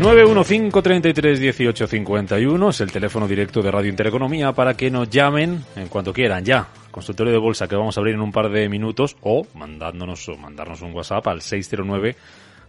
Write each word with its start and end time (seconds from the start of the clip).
915331851 0.00 2.68
es 2.68 2.80
el 2.82 2.92
teléfono 2.92 3.26
directo 3.26 3.62
de 3.62 3.70
Radio 3.70 3.88
Intereconomía 3.88 4.52
para 4.52 4.74
que 4.74 4.90
nos 4.90 5.08
llamen 5.08 5.64
en 5.74 5.88
cuanto 5.88 6.12
quieran 6.12 6.44
ya. 6.44 6.68
Consultorio 6.90 7.32
de 7.32 7.38
bolsa 7.38 7.66
que 7.66 7.76
vamos 7.76 7.96
a 7.96 8.00
abrir 8.00 8.14
en 8.14 8.20
un 8.20 8.30
par 8.30 8.50
de 8.50 8.68
minutos 8.68 9.16
o 9.22 9.46
mandándonos 9.54 10.28
o 10.28 10.36
mandarnos 10.36 10.82
un 10.82 10.92
WhatsApp 10.92 11.26
al 11.28 11.40
609 11.40 12.14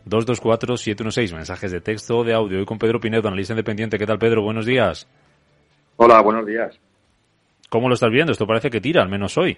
224 0.06 0.78
716 0.78 1.34
mensajes 1.34 1.70
de 1.70 1.82
texto 1.82 2.20
o 2.20 2.24
de 2.24 2.34
audio. 2.34 2.60
Hoy 2.60 2.66
con 2.66 2.80
Pedro 2.80 3.02
Pinedo, 3.02 3.28
analista 3.28 3.52
independiente. 3.54 3.98
¿Qué 3.98 4.06
tal, 4.06 4.20
Pedro? 4.20 4.42
Buenos 4.42 4.66
días. 4.66 5.06
Hola, 5.98 6.22
buenos 6.22 6.46
días. 6.46 6.80
¿Cómo 7.68 7.90
lo 7.90 7.96
estás 7.96 8.10
viendo? 8.10 8.32
Esto 8.32 8.48
parece 8.48 8.70
que 8.70 8.80
tira, 8.80 9.02
al 9.02 9.10
menos 9.10 9.38
hoy. 9.38 9.58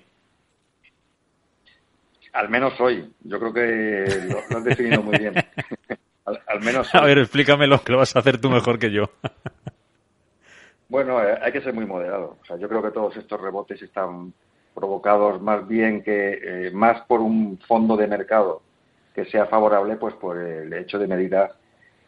Al 2.34 2.50
menos 2.50 2.82
hoy. 2.82 3.08
Yo 3.22 3.40
creo 3.40 3.54
que 3.54 4.06
lo, 4.28 4.42
lo 4.50 4.58
has 4.58 4.64
definido 4.64 5.04
muy 5.04 5.20
bien. 5.20 5.36
Al, 6.48 6.62
menos. 6.62 6.94
A 6.94 7.02
ver, 7.02 7.20
explícamelo, 7.20 7.82
que 7.84 7.92
lo 7.92 8.00
vas 8.00 8.16
a 8.16 8.20
hacer 8.20 8.40
tú 8.40 8.50
mejor 8.50 8.80
que 8.80 8.92
yo. 8.92 9.10
bueno, 10.90 11.24
eh, 11.24 11.38
hay 11.42 11.52
que 11.52 11.62
ser 11.62 11.74
muy 11.74 11.86
moderado. 11.86 12.38
O 12.42 12.46
sea, 12.46 12.58
yo 12.58 12.68
creo 12.68 12.82
que 12.82 12.92
todos 12.92 13.16
estos 13.18 13.40
rebotes 13.40 13.82
están 13.82 14.34
provocados 14.74 15.42
más 15.42 15.68
bien 15.68 16.04
que 16.04 16.40
eh, 16.42 16.72
más 16.72 17.02
por 17.02 17.20
un 17.22 17.60
fondo 17.68 17.98
de 17.98 18.08
mercado 18.08 18.62
que 19.14 19.26
sea 19.26 19.46
favorable, 19.48 19.98
pues 19.98 20.14
por 20.16 20.38
el 20.38 20.72
hecho 20.74 21.00
de 21.00 21.08
medidas 21.08 21.52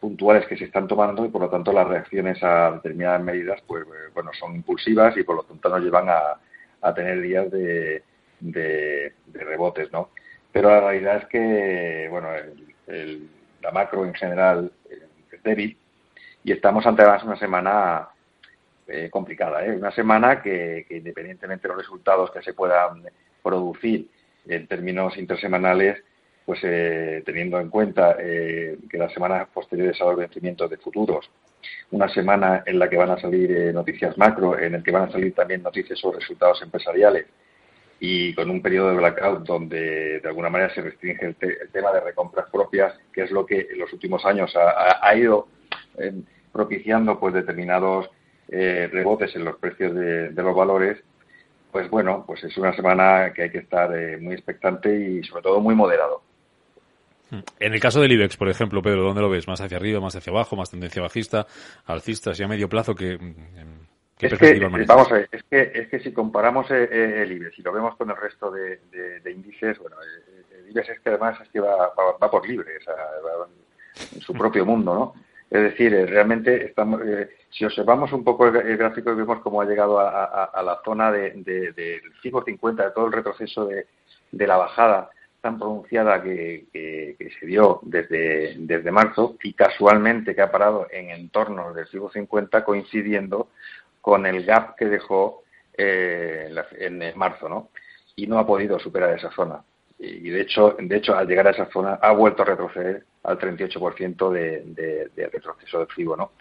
puntuales 0.00 0.46
que 0.46 0.56
se 0.56 0.64
están 0.64 0.88
tomando 0.88 1.24
y 1.24 1.28
por 1.28 1.42
lo 1.42 1.50
tanto 1.50 1.72
las 1.72 1.86
reacciones 1.86 2.42
a 2.42 2.72
determinadas 2.72 3.22
medidas, 3.22 3.60
pues 3.66 3.84
eh, 3.84 4.10
bueno, 4.14 4.30
son 4.38 4.56
impulsivas 4.56 5.16
y 5.16 5.22
por 5.22 5.36
lo 5.36 5.42
tanto 5.44 5.68
nos 5.68 5.80
llevan 5.80 6.08
a, 6.08 6.40
a 6.80 6.94
tener 6.94 7.20
días 7.20 7.50
de, 7.50 8.02
de, 8.40 9.12
rebotes, 9.32 9.92
¿no? 9.92 10.10
Pero 10.50 10.70
la 10.70 10.80
realidad 10.80 11.18
es 11.18 11.26
que, 11.26 12.08
bueno, 12.10 12.28
el 12.88 13.28
la 13.62 13.70
macro 13.70 14.04
en 14.04 14.14
general 14.14 14.70
eh, 14.90 15.06
es 15.30 15.42
débil 15.42 15.76
y 16.44 16.52
estamos 16.52 16.84
ante 16.86 17.04
una 17.04 17.36
semana 17.36 18.08
eh, 18.88 19.08
complicada, 19.10 19.64
¿eh? 19.64 19.76
una 19.76 19.92
semana 19.92 20.42
que, 20.42 20.86
independientemente 20.90 21.68
de 21.68 21.74
los 21.74 21.82
resultados 21.82 22.30
que 22.32 22.42
se 22.42 22.52
puedan 22.52 23.04
producir 23.42 24.08
en 24.46 24.66
términos 24.66 25.16
intersemanales, 25.16 26.02
pues 26.44 26.60
teniendo 27.24 27.60
en 27.60 27.70
cuenta 27.70 28.16
que 28.16 28.98
las 28.98 29.12
semanas 29.12 29.46
posteriores 29.54 30.00
a 30.00 30.06
los 30.06 30.16
vencimientos 30.16 30.68
de 30.68 30.76
futuros, 30.76 31.30
una 31.92 32.08
semana 32.08 32.64
en 32.66 32.80
la 32.80 32.90
que 32.90 32.96
van 32.96 33.10
a 33.10 33.20
salir 33.20 33.72
noticias 33.72 34.18
macro, 34.18 34.58
en 34.58 34.74
el 34.74 34.82
que 34.82 34.90
van 34.90 35.08
a 35.08 35.12
salir 35.12 35.32
también 35.32 35.62
noticias 35.62 36.00
sobre 36.00 36.18
resultados 36.18 36.60
empresariales, 36.62 37.26
y 38.04 38.34
con 38.34 38.50
un 38.50 38.60
periodo 38.60 38.90
de 38.90 38.96
blackout 38.96 39.46
donde 39.46 40.18
de 40.18 40.28
alguna 40.28 40.50
manera 40.50 40.74
se 40.74 40.82
restringe 40.82 41.24
el, 41.24 41.36
tema 41.70 41.92
de 41.92 42.00
recompras 42.00 42.50
propias, 42.50 42.92
que 43.12 43.22
es 43.22 43.30
lo 43.30 43.46
que 43.46 43.68
en 43.70 43.78
los 43.78 43.92
últimos 43.92 44.24
años 44.24 44.52
ha, 44.56 45.14
ido 45.14 45.46
eh, 45.96 46.12
propiciando 46.52 47.20
pues 47.20 47.32
determinados 47.32 48.10
eh, 48.48 48.88
rebotes 48.90 49.36
en 49.36 49.44
los 49.44 49.56
precios 49.56 49.94
de, 49.94 50.32
los 50.32 50.56
valores, 50.56 50.98
pues 51.70 51.88
bueno, 51.90 52.24
pues 52.26 52.42
es 52.42 52.56
una 52.56 52.74
semana 52.74 53.32
que 53.32 53.44
hay 53.44 53.50
que 53.50 53.58
estar 53.58 53.96
eh, 53.96 54.18
muy 54.18 54.34
expectante 54.34 54.92
y 54.92 55.22
sobre 55.22 55.44
todo 55.44 55.60
muy 55.60 55.76
moderado. 55.76 56.22
En 57.60 57.72
el 57.72 57.78
caso 57.78 58.00
del 58.00 58.10
IBEX, 58.10 58.36
por 58.36 58.48
ejemplo, 58.48 58.82
Pedro, 58.82 59.04
¿dónde 59.04 59.22
lo 59.22 59.30
ves? 59.30 59.46
¿Más 59.46 59.60
hacia 59.60 59.76
arriba, 59.76 60.00
más 60.00 60.16
hacia 60.16 60.32
abajo, 60.32 60.56
más 60.56 60.70
tendencia 60.70 61.00
bajista, 61.00 61.46
alcista, 61.86 62.34
si 62.34 62.42
a 62.42 62.48
medio 62.48 62.68
plazo? 62.68 62.96
que 62.96 63.16
es 64.22 64.38
que, 64.38 64.84
vamos 64.86 65.10
a 65.10 65.14
ver, 65.14 65.28
es 65.32 65.42
que, 65.44 65.72
es 65.74 65.88
que 65.88 65.98
si 65.98 66.12
comparamos 66.12 66.70
eh, 66.70 66.88
eh, 66.90 67.22
el 67.22 67.32
IBEX 67.32 67.58
y 67.58 67.62
lo 67.62 67.72
vemos 67.72 67.96
con 67.96 68.08
el 68.08 68.16
resto 68.16 68.50
de, 68.52 68.78
índices, 69.26 69.78
bueno, 69.78 69.96
eh, 70.00 70.44
el 70.58 70.70
IBEX 70.70 70.90
es 70.90 71.00
que 71.00 71.08
además 71.08 71.40
es 71.40 71.48
que 71.48 71.60
va, 71.60 71.92
por 72.30 72.48
libre, 72.48 72.76
o 72.78 72.82
sea, 72.82 72.94
va 72.94 73.48
en 74.14 74.20
su 74.20 74.32
propio 74.32 74.64
mundo, 74.64 74.94
¿no? 74.94 75.14
Es 75.50 75.62
decir, 75.62 75.92
realmente 76.08 76.66
estamos, 76.66 77.02
si 77.50 77.64
observamos 77.64 78.12
un 78.12 78.24
poco 78.24 78.46
el, 78.46 78.76
gráfico 78.78 79.12
y 79.12 79.16
vemos 79.16 79.40
cómo 79.40 79.60
ha 79.60 79.66
llegado 79.66 80.00
a, 80.00 80.62
la 80.64 80.80
zona 80.82 81.12
del 81.12 81.44
de, 81.44 82.00
50, 82.22 82.84
de 82.84 82.90
todo 82.92 83.06
el 83.06 83.12
retroceso 83.12 83.66
de, 83.66 83.86
la 84.46 84.56
bajada 84.56 85.10
tan 85.42 85.58
pronunciada 85.58 86.22
que, 86.22 86.68
se 87.38 87.46
dio 87.46 87.80
desde, 87.82 88.54
desde 88.60 88.90
marzo 88.90 89.36
y 89.42 89.52
casualmente 89.52 90.34
que 90.34 90.40
ha 90.40 90.50
parado 90.50 90.86
en 90.90 91.10
entorno 91.10 91.74
del 91.74 91.86
50 91.86 92.64
coincidiendo 92.64 93.48
con 94.02 94.26
el 94.26 94.44
gap 94.44 94.76
que 94.76 94.86
dejó 94.86 95.44
eh, 95.72 96.54
en 96.78 97.16
marzo, 97.16 97.48
¿no? 97.48 97.70
Y 98.16 98.26
no 98.26 98.38
ha 98.38 98.46
podido 98.46 98.78
superar 98.78 99.16
esa 99.16 99.30
zona. 99.30 99.62
Y 99.98 100.28
de 100.30 100.40
hecho, 100.42 100.76
de 100.78 100.96
hecho, 100.96 101.16
al 101.16 101.28
llegar 101.28 101.46
a 101.46 101.52
esa 101.52 101.70
zona 101.70 101.94
ha 102.02 102.10
vuelto 102.10 102.42
a 102.42 102.46
retroceder 102.46 103.04
al 103.22 103.38
38% 103.38 104.30
de, 104.30 104.62
de, 104.66 105.10
de, 105.14 105.28
retroceso 105.28 105.78
de 105.78 105.86
FIBO, 105.86 106.16
¿no? 106.16 106.32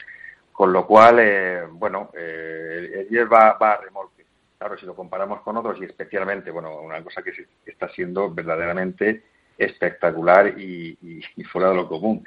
Con 0.51 0.73
lo 0.73 0.85
cual, 0.87 1.19
eh, 1.19 1.61
bueno, 1.69 2.09
eh, 2.17 3.05
el 3.07 3.15
IES 3.15 3.27
va, 3.31 3.53
va 3.53 3.73
a 3.73 3.77
remolque. 3.77 4.25
Claro, 4.57 4.77
si 4.77 4.85
lo 4.87 4.95
comparamos 4.95 5.41
con 5.41 5.57
otros 5.57 5.79
y 5.79 5.85
especialmente, 5.85 6.49
bueno, 6.49 6.81
una 6.81 7.03
cosa 7.03 7.21
que 7.21 7.31
está 7.65 7.87
siendo 7.89 8.33
verdaderamente 8.33 9.23
espectacular 9.57 10.59
y, 10.59 10.97
y 11.35 11.43
fuera 11.43 11.69
de 11.69 11.75
lo 11.75 11.87
común, 11.87 12.25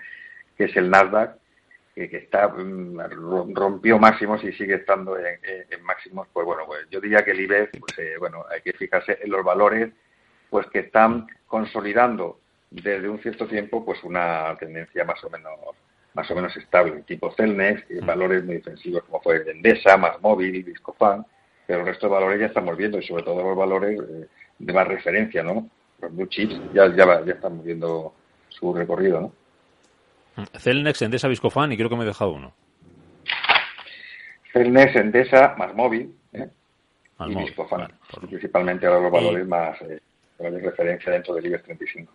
que 0.56 0.64
es 0.64 0.76
el 0.76 0.88
Nasdaq, 0.88 1.36
que, 1.94 2.04
está 2.16 2.48
mm, 2.48 2.98
rompió 3.54 3.98
máximos 3.98 4.42
y 4.42 4.52
sigue 4.52 4.74
estando 4.74 5.16
en, 5.16 5.82
máximos, 5.84 6.26
pues 6.32 6.44
bueno, 6.44 6.64
pues 6.66 6.86
yo 6.90 7.00
diría 7.00 7.24
que 7.24 7.30
el 7.30 7.40
IBEX, 7.40 7.78
pues 7.78 7.98
eh, 7.98 8.16
bueno, 8.18 8.44
hay 8.50 8.60
que 8.62 8.72
fijarse 8.72 9.18
en 9.22 9.30
los 9.30 9.44
valores, 9.44 9.92
pues 10.50 10.66
que 10.68 10.80
están 10.80 11.26
consolidando 11.46 12.40
desde 12.70 13.08
un 13.08 13.20
cierto 13.20 13.46
tiempo, 13.46 13.84
pues 13.84 14.02
una 14.02 14.56
tendencia 14.58 15.04
más 15.04 15.22
o 15.22 15.30
menos 15.30 15.52
más 16.14 16.30
o 16.30 16.34
menos 16.36 16.56
estable, 16.56 17.02
tipo 17.02 17.32
Celnex, 17.32 17.84
mm. 17.90 18.06
valores 18.06 18.44
muy 18.44 18.56
defensivos 18.56 19.02
como 19.04 19.20
fue 19.20 19.50
Endesa, 19.50 19.96
más 19.96 20.20
móvil, 20.20 20.64
Discofan, 20.64 21.26
pero 21.66 21.80
el 21.80 21.86
resto 21.86 22.06
de 22.06 22.12
valores 22.12 22.40
ya 22.40 22.46
estamos 22.46 22.76
viendo 22.76 22.98
y 22.98 23.02
sobre 23.02 23.24
todo 23.24 23.42
los 23.42 23.56
valores 23.56 24.00
eh, 24.00 24.26
de 24.58 24.72
más 24.72 24.86
referencia, 24.86 25.42
¿no? 25.42 25.68
Los 26.00 26.14
blue 26.14 26.26
chips 26.26 26.60
ya, 26.72 26.86
ya, 26.94 27.24
ya 27.24 27.32
están 27.32 27.62
viendo 27.64 28.14
su 28.48 28.72
recorrido, 28.72 29.20
¿no? 29.20 29.32
Celnex, 30.58 31.02
Endesa, 31.02 31.28
Viscofan 31.28 31.72
y 31.72 31.76
creo 31.76 31.88
que 31.88 31.96
me 31.96 32.04
he 32.04 32.06
dejado 32.06 32.32
uno. 32.32 32.54
Celnex, 34.52 34.96
Endesa, 34.96 35.54
más 35.56 35.74
móvil 35.74 36.14
¿eh? 36.32 36.48
y 37.26 37.34
Viscofan. 37.34 37.92
Principalmente 38.28 38.86
ahora 38.86 39.00
los 39.00 39.12
valores 39.12 39.46
más 39.46 39.80
eh, 39.82 40.00
de 40.38 40.60
referencia 40.60 41.12
dentro 41.12 41.34
del 41.34 41.46
IBEX 41.46 41.64
35. 41.64 42.12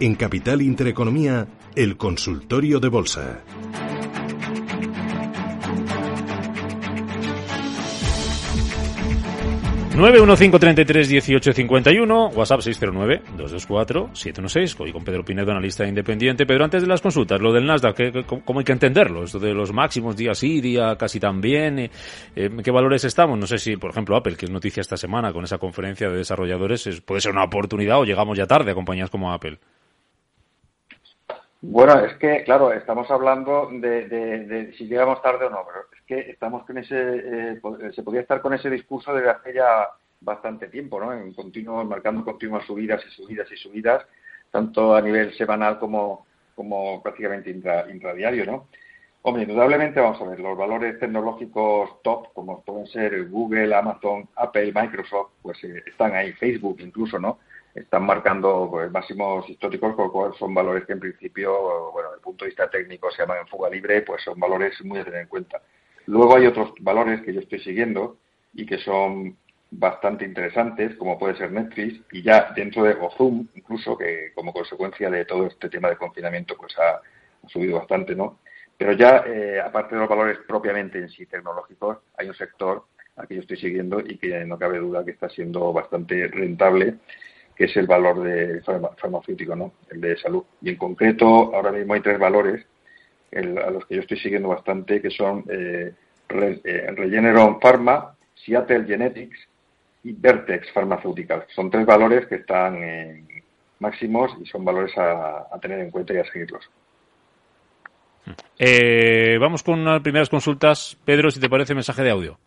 En 0.05 0.17
Capital 0.17 0.61
Intereconomía, 0.61 1.47
el 1.75 1.97
consultorio 1.97 2.79
de 2.79 2.89
bolsa. 2.89 3.41
915331851, 9.95 12.35
WhatsApp 12.35 12.61
609-224-716, 12.61 14.77
hoy 14.79 14.93
con 14.93 15.03
Pedro 15.03 15.25
Pinedo, 15.25 15.53
analista 15.53 15.87
independiente. 15.87 16.45
Pedro, 16.45 16.65
antes 16.65 16.83
de 16.83 16.89
las 16.89 17.01
consultas, 17.01 17.41
lo 17.41 17.51
del 17.51 17.65
Nasdaq, 17.65 18.27
¿cómo 18.45 18.59
hay 18.59 18.65
que 18.67 18.73
entenderlo? 18.73 19.25
Esto 19.25 19.39
de 19.39 19.55
los 19.55 19.73
máximos, 19.73 20.19
día 20.19 20.35
sí, 20.35 20.61
día 20.61 20.97
casi 20.99 21.19
también, 21.19 21.79
eh, 21.79 21.91
eh, 22.37 22.51
¿qué 22.63 22.71
valores 22.71 23.05
estamos? 23.05 23.39
No 23.39 23.47
sé 23.47 23.57
si, 23.57 23.79
por 23.79 23.93
ejemplo, 23.93 24.17
Apple, 24.17 24.37
que 24.37 24.45
es 24.45 24.51
noticia 24.51 24.83
esta 24.83 24.99
semana 24.99 25.33
con 25.33 25.45
esa 25.45 25.57
conferencia 25.57 26.11
de 26.11 26.19
desarrolladores, 26.19 27.01
puede 27.01 27.23
ser 27.23 27.33
una 27.33 27.45
oportunidad 27.45 28.01
o 28.01 28.05
llegamos 28.05 28.37
ya 28.37 28.47
tarde 28.47 28.73
a 28.73 28.75
compañías 28.75 29.09
como 29.09 29.33
Apple. 29.33 29.59
Bueno, 31.67 31.99
es 32.05 32.15
que, 32.19 32.45
claro, 32.45 32.75
estamos 32.75 33.11
hablando 33.11 33.71
de, 33.73 34.75
si 34.77 34.87
llegamos 34.87 35.23
tarde 35.23 35.47
o 35.47 35.51
no, 35.51 35.65
pero 35.67 35.87
es 35.97 36.03
que 36.07 36.31
estamos 36.31 36.63
con 36.67 36.77
ese, 36.77 36.95
eh, 36.95 37.61
se 37.95 38.03
podría 38.03 38.21
estar 38.21 38.43
con 38.43 38.53
ese 38.53 38.69
discurso 38.69 39.15
desde 39.15 39.31
hace 39.31 39.55
ya 39.55 39.89
bastante 40.21 40.69
tiempo, 40.69 41.01
¿no? 41.01 41.15
En 41.15 41.33
continuo, 41.33 41.83
marcando 41.85 42.23
continuas 42.23 42.67
subidas 42.67 43.03
y 43.07 43.11
subidas 43.11 43.51
y 43.51 43.57
subidas, 43.57 44.05
tanto 44.51 44.95
a 44.95 45.01
nivel 45.01 45.33
semanal 45.39 45.79
como, 45.79 46.27
como 46.55 47.03
prácticamente 47.03 47.51
intradiario, 47.51 48.45
¿no? 48.45 48.69
Hombre, 49.23 49.45
indudablemente, 49.45 50.01
vamos 50.01 50.21
a 50.21 50.25
ver, 50.25 50.41
los 50.41 50.59
valores 50.59 51.01
tecnológicos 51.01 52.03
top, 52.03 52.35
como 52.35 52.63
pueden 52.63 52.87
ser 52.89 53.27
Google, 53.31 53.75
Amazon, 53.75 54.29
Apple, 54.37 54.71
Microsoft, 54.71 55.31
pues 55.41 55.65
eh, 55.65 55.83
están 55.87 56.15
ahí, 56.15 56.33
Facebook 56.35 56.77
incluso, 56.81 57.19
¿no? 57.19 57.39
Están 57.75 58.07
marcando 58.07 58.69
pues, 58.71 58.91
máximos 58.91 59.49
históricos, 59.51 59.95
con 59.97 60.07
lo 60.07 60.13
cual 60.13 60.35
son 60.39 60.55
valores 60.55 60.87
que 60.87 60.93
en 60.93 61.01
principio, 61.01 61.91
bueno, 61.93 62.11
desde 62.11 62.19
el 62.19 62.23
punto 62.23 62.45
de 62.45 62.51
vista 62.51 62.71
técnico 62.71 63.11
se 63.11 63.23
llaman 63.23 63.39
en 63.39 63.49
fuga 63.49 63.69
libre, 63.69 64.03
pues 64.03 64.23
son 64.23 64.39
valores 64.39 64.83
muy 64.85 65.01
a 65.01 65.05
tener 65.05 65.23
en 65.23 65.29
cuenta. 65.29 65.61
Luego 66.07 66.37
hay 66.37 66.47
otros 66.47 66.73
valores 66.81 67.23
que 67.23 67.33
yo 67.33 67.41
estoy 67.41 67.61
siguiendo 67.61 68.19
y 68.53 68.65
que 68.65 68.79
son 68.79 69.37
bastante 69.71 70.25
interesantes, 70.25 70.95
como 70.97 71.19
puede 71.19 71.37
ser 71.37 71.51
Netflix, 71.51 72.01
y 72.13 72.23
ya 72.23 72.53
dentro 72.55 72.85
de 72.85 72.97
Zoom, 73.17 73.49
incluso, 73.55 73.97
que 73.99 74.33
como 74.35 74.53
consecuencia 74.53 75.11
de 75.11 75.25
todo 75.25 75.47
este 75.47 75.69
tema 75.69 75.89
de 75.89 75.97
confinamiento, 75.97 76.57
pues 76.57 76.77
ha, 76.79 77.01
subido 77.49 77.79
bastante, 77.79 78.15
¿no? 78.15 78.39
Pero 78.79 78.93
ya, 78.93 79.25
eh, 79.27 79.61
aparte 79.61 79.95
de 79.95 80.01
los 80.01 80.09
valores 80.09 80.39
propiamente 80.47 80.99
en 80.99 81.09
sí 81.11 81.27
tecnológicos, 81.27 81.99
hay 82.17 82.29
un 82.29 82.35
sector 82.35 82.85
al 83.17 83.29
que 83.29 83.35
yo 83.35 83.41
estoy 83.43 83.57
siguiendo 83.59 84.01
y 84.01 84.17
que 84.17 84.45
no 84.45 84.59
cabe 84.59 84.79
duda 84.79 85.05
que 85.05 85.11
está 85.11 85.29
siendo 85.29 85.73
bastante 85.73 86.27
rentable, 86.29 86.95
que 87.57 87.65
es 87.65 87.77
el 87.77 87.87
valor 87.87 88.23
de 88.23 88.61
farmacéutico, 88.63 89.55
¿no? 89.55 89.73
El 89.91 90.01
de 90.01 90.17
salud. 90.17 90.43
Y 90.61 90.71
en 90.71 90.77
concreto, 90.77 91.55
ahora 91.55 91.73
mismo 91.73 91.95
hay 91.95 92.01
tres 92.01 92.19
valores 92.19 92.65
a 93.35 93.71
los 93.71 93.85
que 93.87 93.97
yo 93.97 94.01
estoy 94.01 94.19
siguiendo 94.19 94.49
bastante, 94.49 95.01
que 95.01 95.11
son 95.11 95.45
eh, 95.49 95.93
eh 96.29 96.93
Regeneron 96.97 97.61
Pharma, 97.61 98.15
Seattle 98.35 98.85
Genetics 98.85 99.39
y 100.05 100.13
Vertex 100.13 100.71
Pharmaceutical. 100.73 101.45
Son 101.55 101.71
tres 101.71 101.85
valores 101.87 102.27
que 102.27 102.37
están 102.37 102.77
en 102.83 103.27
máximos 103.81 104.33
y 104.41 104.47
son 104.47 104.65
valores 104.65 104.97
a, 104.97 105.47
tener 105.61 105.81
en 105.81 105.91
cuenta 105.91 106.15
y 106.15 106.19
a 106.19 106.25
seguirlos. 106.25 106.69
Eh, 108.59 109.37
vamos 109.39 109.63
con 109.63 109.81
unas 109.81 110.01
primeras 110.01 110.29
consultas. 110.29 110.97
Pedro, 111.05 111.31
si 111.31 111.41
te 111.41 111.51
parece, 111.51 111.75
mensaje 111.75 112.03
de 112.03 112.11
audio. 112.11 112.39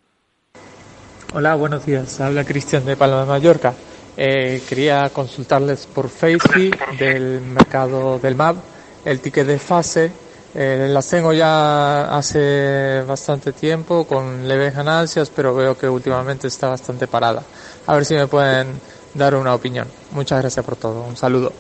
Hola, 1.34 1.56
buenos 1.56 1.86
días. 1.86 2.22
Habla 2.22 2.46
Cristian 2.46 2.86
de 2.86 2.96
Palma 2.96 3.22
de 3.22 3.28
Mallorca. 3.28 3.74
Eh, 4.18 4.64
quería 4.68 5.10
consultarles 5.12 5.86
por 5.86 6.10
Facebook 6.10 6.76
del 6.98 7.40
mercado 7.42 8.18
del 8.18 8.36
MAP 8.36 8.58
el 9.06 9.22
ticket 9.22 9.46
de 9.46 9.60
fase 9.60 10.12
eh, 10.60 10.88
las 10.90 11.08
tengo 11.08 11.34
ya 11.34 12.18
hace 12.18 13.04
bastante 13.04 13.54
tiempo 13.54 14.08
con 14.08 14.48
leves 14.48 14.76
ganancias, 14.76 15.30
pero 15.30 15.54
veo 15.54 15.78
que 15.78 15.88
últimamente 15.88 16.48
está 16.48 16.70
bastante 16.70 17.06
parada. 17.06 17.44
A 17.86 17.94
ver 17.94 18.06
si 18.06 18.16
me 18.16 18.26
pueden 18.26 18.80
dar 19.14 19.36
una 19.36 19.54
opinión. 19.54 19.88
Muchas 20.14 20.42
gracias 20.42 20.66
por 20.66 20.76
todo. 20.76 21.04
Un 21.04 21.16
saludo. 21.16 21.52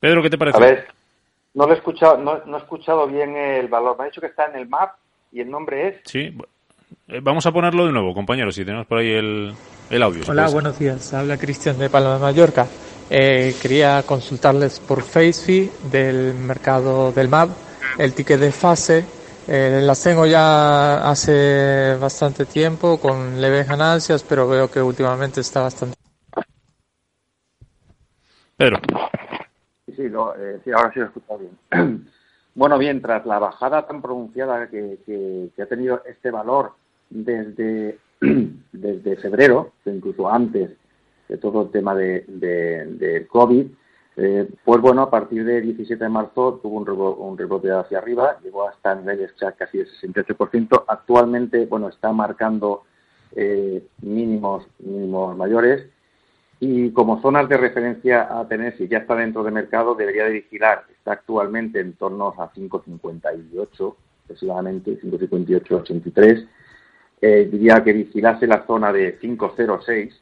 Pedro, 0.00 0.22
¿qué 0.22 0.30
te 0.30 0.38
parece? 0.38 0.56
A 0.56 0.60
ver, 0.60 0.86
no, 1.52 1.68
he, 1.68 1.74
escuchado, 1.74 2.16
no, 2.16 2.42
he 2.42 2.58
escuchado 2.58 3.06
bien 3.06 3.36
el 3.36 3.68
valor. 3.68 3.98
Me 3.98 4.04
ha 4.04 4.06
dicho 4.06 4.22
que 4.22 4.28
está 4.28 4.46
en 4.46 4.56
el 4.56 4.66
MAP 4.66 4.96
y 5.32 5.42
el 5.42 5.50
nombre 5.50 5.88
es. 5.88 6.00
Sí, 6.04 6.34
vamos 7.22 7.46
a 7.46 7.52
ponerlo 7.52 7.86
de 7.86 7.92
nuevo, 7.92 8.14
compañeros, 8.14 8.54
si 8.54 8.64
tenemos 8.64 8.86
por 8.86 8.98
ahí 8.98 9.10
el, 9.12 9.54
el 9.90 10.02
audio. 10.02 10.22
Hola, 10.28 10.48
buenos 10.48 10.78
días. 10.78 11.12
Habla 11.12 11.36
Cristian 11.36 11.78
de 11.78 11.90
Palma 11.90 12.14
de 12.14 12.20
Mallorca. 12.20 12.66
Eh, 13.10 13.54
quería 13.60 14.02
consultarles 14.04 14.80
por 14.80 15.02
FaceFi 15.02 15.70
del 15.90 16.32
mercado 16.32 17.12
del 17.12 17.28
MAP 17.28 17.50
el 17.98 18.14
ticket 18.14 18.40
de 18.40 18.52
fase. 18.52 19.04
Eh, 19.46 19.80
las 19.82 20.02
tengo 20.02 20.24
ya 20.24 21.08
hace 21.10 21.96
bastante 22.00 22.46
tiempo 22.46 22.98
con 22.98 23.38
leves 23.40 23.68
ganancias, 23.68 24.22
pero 24.22 24.48
veo 24.48 24.70
que 24.70 24.80
últimamente 24.80 25.42
está 25.42 25.62
bastante. 25.62 25.96
Pedro. 28.56 28.78
Sí, 29.94 30.04
eh, 30.06 30.60
sí, 30.64 30.70
ahora 30.70 30.90
sí 30.92 31.00
lo 31.00 31.04
he 31.04 31.08
escuchado 31.08 31.40
bien. 31.40 32.08
bueno, 32.54 32.78
bien, 32.78 33.02
tras 33.02 33.26
la 33.26 33.38
bajada 33.38 33.86
tan 33.86 34.00
pronunciada 34.00 34.68
que, 34.68 34.98
que 35.04 35.62
ha 35.62 35.66
tenido 35.66 36.02
este 36.06 36.30
valor 36.30 36.72
desde, 37.12 37.98
desde 38.72 39.16
febrero, 39.16 39.72
incluso 39.84 40.28
antes 40.28 40.70
de 41.28 41.38
todo 41.38 41.62
el 41.62 41.70
tema 41.70 41.94
de, 41.94 42.24
de, 42.26 43.26
COVID, 43.28 43.66
eh, 44.16 44.48
pues 44.64 44.80
bueno, 44.80 45.02
a 45.02 45.10
partir 45.10 45.44
del 45.44 45.62
17 45.62 46.02
de 46.02 46.10
marzo 46.10 46.60
tuvo 46.62 46.78
un, 46.78 47.38
rebote, 47.38 47.70
hacia 47.70 47.98
arriba, 47.98 48.38
llegó 48.42 48.68
hasta 48.68 48.94
niveles 48.94 49.32
casi 49.56 49.78
de 49.78 49.86
68%. 49.86 50.84
Actualmente, 50.86 51.64
bueno, 51.66 51.88
está 51.88 52.12
marcando 52.12 52.82
eh, 53.34 53.82
mínimos, 54.02 54.66
mínimos 54.78 55.36
mayores 55.36 55.86
y 56.64 56.90
como 56.92 57.20
zonas 57.20 57.48
de 57.48 57.56
referencia 57.56 58.38
a 58.38 58.46
tener, 58.46 58.76
si 58.76 58.86
ya 58.86 58.98
está 58.98 59.16
dentro 59.16 59.42
de 59.42 59.50
mercado, 59.50 59.96
debería 59.96 60.26
de 60.26 60.32
vigilar. 60.34 60.84
Está 60.96 61.14
actualmente 61.14 61.80
en 61.80 61.94
torno 61.94 62.28
a 62.38 62.52
5,58 62.52 63.96
aproximadamente, 64.24 65.00
5,58, 65.00 65.72
83. 65.72 66.46
Diría 67.22 67.84
que 67.84 67.92
vigilase 67.92 68.48
la 68.48 68.66
zona 68.66 68.92
de 68.92 69.16
5,06 69.20 70.12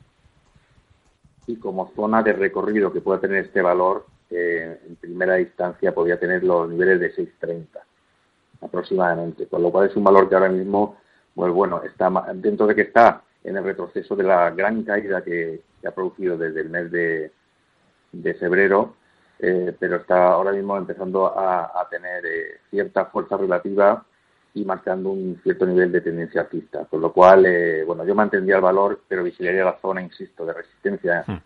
y 1.47 1.57
como 1.57 1.93
zona 1.95 2.23
de 2.23 2.33
recorrido 2.33 2.93
que 2.93 3.01
pueda 3.01 3.21
tener 3.21 3.47
este 3.47 3.63
valor, 3.63 4.07
eh, 4.31 4.81
en 4.87 4.97
primera 4.97 5.41
instancia 5.41 5.93
podría 5.93 6.19
tener 6.19 6.45
los 6.45 6.69
niveles 6.69 7.01
de 7.01 7.15
6.30 7.15 7.67
aproximadamente, 8.63 9.47
con 9.47 9.63
lo 9.63 9.71
cual 9.71 9.89
es 9.89 9.97
un 9.97 10.05
valor 10.05 10.29
que 10.29 10.35
ahora 10.35 10.51
mismo, 10.51 10.99
pues 11.35 11.53
bueno, 11.53 11.83
está 11.83 12.11
dentro 12.35 12.67
de 12.67 12.75
que 12.75 12.83
está 12.83 13.23
en 13.43 13.57
el 13.57 13.65
retroceso 13.65 14.15
de 14.15 14.25
la 14.25 14.51
gran 14.51 14.83
caída 14.83 15.23
que, 15.23 15.63
ha 15.85 15.91
producido 15.93 16.37
desde 16.37 16.61
el 16.61 16.69
mes 16.69 16.91
de, 16.93 17.33
de 18.13 18.35
febrero, 18.35 18.97
eh, 19.39 19.75
pero 19.81 19.97
está 19.97 20.33
ahora 20.33 20.53
mismo 20.53 20.77
empezando 20.77 21.27
a, 21.27 21.89
tener 21.91 22.27
eh, 22.27 22.61
cierta 22.69 23.07
fuerza 23.07 23.39
relativa 23.39 24.05
y 24.55 24.65
marcando 24.65 25.11
un 25.11 25.39
cierto 25.43 25.67
nivel 25.67 25.93
de 25.93 26.01
tendencia 26.01 26.43
alcista. 26.43 26.85
Con 26.87 27.01
lo 27.01 27.13
cual, 27.13 27.47
bueno, 27.87 28.05
yo 28.05 28.15
mantendría 28.15 28.57
el 28.57 28.63
valor, 28.63 29.01
pero 29.07 29.23
vigilaría 29.23 29.65
la 29.65 29.79
zona, 29.81 30.03
insisto, 30.03 30.45
de 30.45 30.53
resistencia 30.53 31.25
hmm 31.27 31.39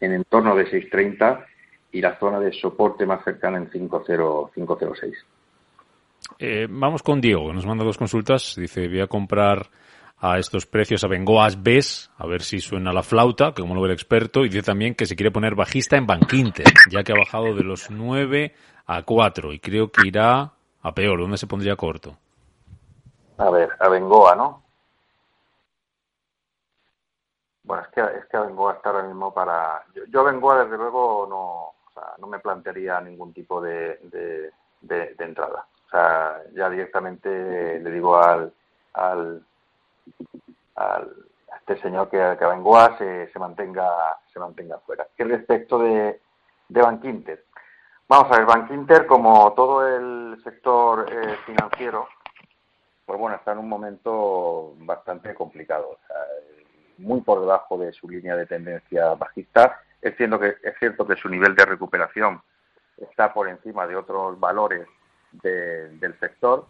en 0.00 0.12
entorno 0.12 0.54
de 0.54 0.66
6.30 0.66 1.44
y 1.92 2.00
la 2.00 2.18
zona 2.18 2.38
de 2.40 2.52
soporte 2.52 3.06
más 3.06 3.24
cercana 3.24 3.58
en 3.58 3.70
5.06. 3.70 5.14
Eh, 6.38 6.66
vamos 6.68 7.02
con 7.02 7.20
Diego, 7.20 7.52
nos 7.52 7.66
manda 7.66 7.84
dos 7.84 7.98
consultas. 7.98 8.54
Dice, 8.56 8.88
voy 8.88 9.00
a 9.00 9.06
comprar 9.06 9.70
a 10.18 10.38
estos 10.38 10.66
precios 10.66 11.04
a 11.04 11.08
Bengoas 11.08 11.62
BES, 11.62 12.10
a 12.16 12.26
ver 12.26 12.42
si 12.42 12.58
suena 12.58 12.92
la 12.92 13.02
flauta, 13.02 13.52
que 13.52 13.62
como 13.62 13.74
lo 13.74 13.80
ve 13.80 13.88
el 13.88 13.94
experto, 13.94 14.44
y 14.44 14.48
dice 14.48 14.62
también 14.62 14.94
que 14.94 15.06
se 15.06 15.16
quiere 15.16 15.30
poner 15.30 15.54
bajista 15.54 15.96
en 15.96 16.06
Bankinter, 16.06 16.66
ya 16.90 17.02
que 17.02 17.12
ha 17.12 17.18
bajado 17.18 17.54
de 17.54 17.62
los 17.62 17.90
9 17.90 18.52
a 18.86 19.02
4 19.02 19.52
y 19.52 19.60
creo 19.60 19.90
que 19.90 20.08
irá 20.08 20.52
a 20.82 20.94
peor. 20.94 21.20
¿Dónde 21.20 21.38
se 21.38 21.46
pondría 21.46 21.76
corto? 21.76 22.18
A 23.38 23.50
ver, 23.50 23.70
a 23.78 23.88
Bengoa, 23.88 24.34
¿no? 24.34 24.62
Bueno, 27.62 27.82
es 27.84 27.88
que, 27.90 28.00
es 28.00 28.26
que 28.26 28.38
vengo 28.38 28.68
hasta 28.68 28.90
ahora 28.90 29.02
mismo 29.04 29.32
para... 29.32 29.84
Yo, 30.10 30.24
vengo 30.24 30.50
a, 30.50 30.64
desde 30.64 30.76
luego, 30.76 31.26
no, 31.28 31.38
o 31.38 31.92
sea, 31.92 32.14
no 32.18 32.26
me 32.26 32.38
plantearía 32.40 33.00
ningún 33.00 33.32
tipo 33.32 33.60
de, 33.60 34.00
de, 34.80 35.14
entrada. 35.18 35.66
O 35.86 35.90
sea, 35.90 36.42
ya 36.54 36.68
directamente 36.70 37.78
le 37.78 37.90
digo 37.90 38.16
al, 38.16 38.52
al, 38.94 39.46
al 40.76 41.14
a 41.52 41.56
este 41.58 41.80
señor 41.80 42.08
que, 42.08 42.16
que 42.38 42.44
a 42.44 42.98
se, 42.98 43.30
se 43.32 43.38
mantenga 43.38 44.18
se 44.32 44.40
mantenga 44.40 44.78
fuera. 44.78 45.06
¿Qué 45.16 45.24
respecto 45.24 45.78
de, 45.78 46.20
de 46.68 46.82
Bankinter? 46.82 47.44
Vamos 48.08 48.32
a 48.32 48.38
ver, 48.38 48.46
Bankinter, 48.46 49.06
como 49.06 49.52
todo 49.52 49.86
el 49.86 50.40
sector 50.42 51.06
eh, 51.12 51.36
financiero, 51.44 52.08
bueno, 53.18 53.36
está 53.36 53.52
en 53.52 53.58
un 53.58 53.68
momento 53.68 54.74
bastante 54.78 55.34
complicado. 55.34 55.98
Muy 56.98 57.20
por 57.20 57.40
debajo 57.40 57.78
de 57.78 57.92
su 57.92 58.08
línea 58.08 58.36
de 58.36 58.46
tendencia 58.46 59.14
bajista. 59.14 59.80
Es 60.00 60.16
cierto 60.16 60.38
que, 60.38 60.56
es 60.62 60.78
cierto 60.78 61.06
que 61.06 61.16
su 61.16 61.28
nivel 61.28 61.54
de 61.54 61.64
recuperación 61.64 62.40
está 62.96 63.32
por 63.32 63.48
encima 63.48 63.86
de 63.86 63.96
otros 63.96 64.38
valores 64.38 64.86
del 65.32 66.18
sector. 66.18 66.66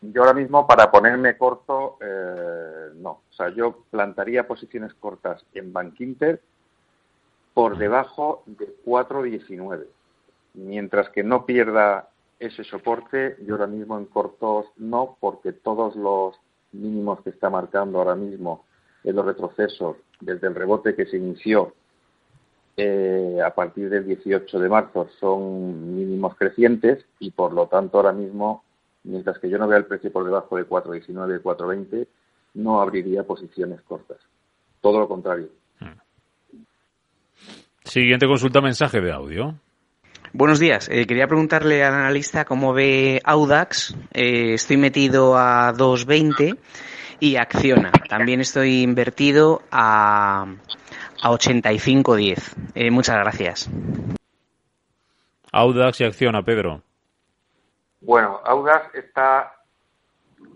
Yo 0.00 0.22
ahora 0.22 0.34
mismo, 0.34 0.66
para 0.66 0.90
ponerme 0.90 1.36
corto, 1.36 1.96
eh, 2.00 2.90
no. 2.96 3.10
O 3.10 3.32
sea, 3.32 3.48
yo 3.48 3.84
plantaría 3.90 4.46
posiciones 4.46 4.92
cortas 4.94 5.44
en 5.54 5.72
Bankinter 5.72 6.42
por 7.54 7.78
debajo 7.78 8.42
de 8.46 8.66
4.19. 8.84 9.86
Mientras 10.54 11.08
que 11.08 11.22
no 11.22 11.46
pierda 11.46 12.08
ese 12.46 12.64
soporte, 12.64 13.36
yo 13.46 13.54
ahora 13.54 13.66
mismo 13.66 13.98
en 13.98 14.06
cortos 14.06 14.66
no, 14.76 15.16
porque 15.20 15.52
todos 15.52 15.96
los 15.96 16.34
mínimos 16.72 17.20
que 17.22 17.30
está 17.30 17.50
marcando 17.50 17.98
ahora 17.98 18.14
mismo 18.14 18.64
en 19.04 19.16
los 19.16 19.24
retrocesos 19.24 19.96
desde 20.20 20.48
el 20.48 20.54
rebote 20.54 20.94
que 20.94 21.06
se 21.06 21.16
inició 21.16 21.74
eh, 22.76 23.38
a 23.44 23.54
partir 23.54 23.88
del 23.88 24.04
18 24.04 24.58
de 24.58 24.68
marzo 24.68 25.08
son 25.20 25.94
mínimos 25.94 26.34
crecientes 26.36 27.04
y 27.20 27.30
por 27.30 27.52
lo 27.52 27.68
tanto 27.68 27.98
ahora 27.98 28.12
mismo, 28.12 28.64
mientras 29.04 29.38
que 29.38 29.48
yo 29.48 29.58
no 29.58 29.68
vea 29.68 29.78
el 29.78 29.84
precio 29.84 30.10
por 30.10 30.24
debajo 30.24 30.56
de 30.56 30.66
4.19, 30.66 31.40
4.20, 31.40 32.08
no 32.54 32.80
abriría 32.80 33.22
posiciones 33.22 33.80
cortas. 33.82 34.18
Todo 34.80 34.98
lo 34.98 35.08
contrario. 35.08 35.48
Siguiente 37.84 38.26
consulta, 38.26 38.60
mensaje 38.60 39.00
de 39.00 39.12
audio. 39.12 39.54
Buenos 40.36 40.58
días. 40.58 40.88
Eh, 40.88 41.06
quería 41.06 41.28
preguntarle 41.28 41.84
al 41.84 41.94
analista 41.94 42.44
cómo 42.44 42.72
ve 42.74 43.20
Audax. 43.24 43.94
Eh, 44.12 44.54
estoy 44.54 44.76
metido 44.76 45.38
a 45.38 45.72
2.20 45.72 46.58
y 47.20 47.36
Acciona. 47.36 47.92
También 48.08 48.40
estoy 48.40 48.82
invertido 48.82 49.62
a, 49.70 50.42
a 51.22 51.30
85.10. 51.30 52.72
Eh, 52.74 52.90
muchas 52.90 53.14
gracias. 53.14 53.70
Audax 55.52 56.00
y 56.00 56.04
Acciona, 56.04 56.42
Pedro. 56.42 56.82
Bueno, 58.00 58.40
Audax 58.44 58.92
está. 58.92 59.54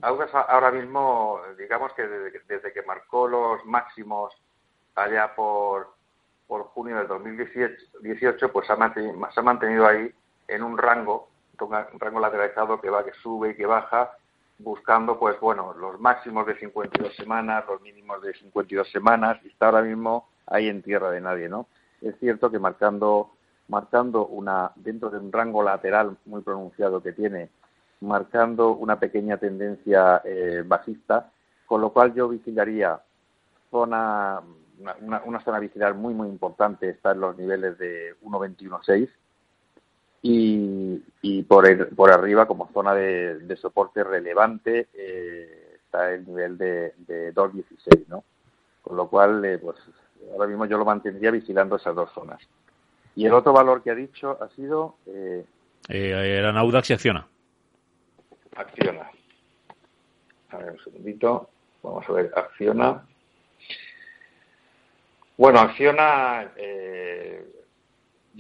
Audax 0.03 0.35
ahora 0.35 0.73
mismo, 0.73 1.41
digamos 1.57 1.93
que 1.93 2.03
desde, 2.03 2.73
que 2.73 2.83
marcó 2.83 3.29
los 3.29 3.65
máximos 3.65 4.35
allá 4.97 5.33
por, 5.37 5.95
por 6.49 6.65
junio 6.69 6.97
del 6.97 7.07
2018, 7.07 8.51
pues 8.51 8.67
se 8.67 8.73
ha, 8.73 8.77
mantenido, 8.77 9.15
se 9.33 9.39
ha 9.39 9.43
mantenido 9.43 9.87
ahí 9.87 10.11
en 10.49 10.63
un 10.63 10.77
rango, 10.79 11.29
un 11.61 12.01
rango 12.01 12.21
lateralizado 12.21 12.81
que 12.81 12.91
va, 12.91 13.05
que 13.05 13.13
sube 13.13 13.51
y 13.51 13.55
que 13.55 13.67
baja, 13.67 14.11
buscando, 14.59 15.19
pues 15.19 15.39
bueno, 15.39 15.75
los 15.75 16.01
máximos 16.01 16.47
de 16.47 16.59
52 16.59 17.15
semanas, 17.15 17.65
los 17.69 17.81
mínimos 17.83 18.23
de 18.23 18.33
52 18.35 18.91
semanas, 18.91 19.39
y 19.45 19.49
está 19.49 19.67
ahora 19.67 19.83
mismo 19.83 20.29
ahí 20.47 20.69
en 20.69 20.83
tierra 20.83 21.11
de 21.11 21.21
nadie, 21.21 21.49
¿no? 21.49 21.67
Es 22.01 22.19
cierto 22.19 22.51
que 22.51 22.59
marcando, 22.59 23.31
marcando 23.69 24.27
una, 24.27 24.73
dentro 24.77 25.11
de 25.11 25.19
un 25.19 25.31
rango 25.31 25.63
lateral 25.63 26.17
muy 26.25 26.41
pronunciado 26.41 27.03
que 27.03 27.13
tiene, 27.13 27.51
marcando 28.01 28.73
una 28.73 28.99
pequeña 28.99 29.37
tendencia 29.37 30.23
eh, 30.25 30.63
bajista, 30.65 31.31
con 31.67 31.81
lo 31.81 31.93
cual 31.93 32.15
yo 32.15 32.29
vigilaría 32.29 33.01
zona, 33.71 34.41
una, 34.81 35.23
una, 35.25 35.41
zona 35.45 35.59
vigilar 35.59 35.95
muy, 35.95 36.15
muy 36.15 36.29
importante, 36.29 36.89
está 36.89 37.13
en 37.13 37.21
los 37.21 37.37
niveles 37.37 37.79
de 37.79 38.15
1.21.6, 38.23 39.09
y, 40.23 41.03
y 41.23 41.43
por, 41.45 41.95
por 41.95 42.11
arriba, 42.11 42.47
como 42.47 42.71
zona 42.73 42.95
de, 42.95 43.57
soporte 43.57 44.03
relevante, 44.03 44.89
eh, 44.95 45.79
está 45.85 46.13
el 46.13 46.27
nivel 46.27 46.59
de, 46.59 46.95
de 46.99 47.35
2.16, 47.35 48.07
¿no? 48.09 48.25
Con 48.83 48.97
lo 48.97 49.09
cual, 49.09 49.45
eh, 49.45 49.59
pues 49.59 49.77
ahora 50.33 50.49
mismo 50.49 50.67
yo 50.67 50.77
lo 50.79 50.85
mantendría 50.85 51.31
vigilando 51.31 51.77
esas 51.77 51.95
dos 51.95 52.11
zonas. 52.13 52.41
Y 53.15 53.27
el 53.27 53.33
otro 53.33 53.53
valor 53.53 53.83
que 53.83 53.91
ha 53.91 53.95
dicho 53.95 54.39
ha 54.41 54.49
sido... 54.51 54.97
Eh, 55.07 55.45
eh 55.89 56.37
era 56.39 56.59
Audax 56.59 56.91
y 56.91 56.93
Acciona. 56.95 57.27
Acciona. 58.57 59.11
A 60.51 60.57
ver, 60.59 60.73
un 60.73 60.79
segundito. 60.85 61.49
Vamos 61.83 62.09
a 62.09 62.13
ver, 62.13 62.33
Acciona. 62.35 63.05
Bueno, 65.39 65.61
Acciona... 65.61 66.53
Eh, 66.57 67.45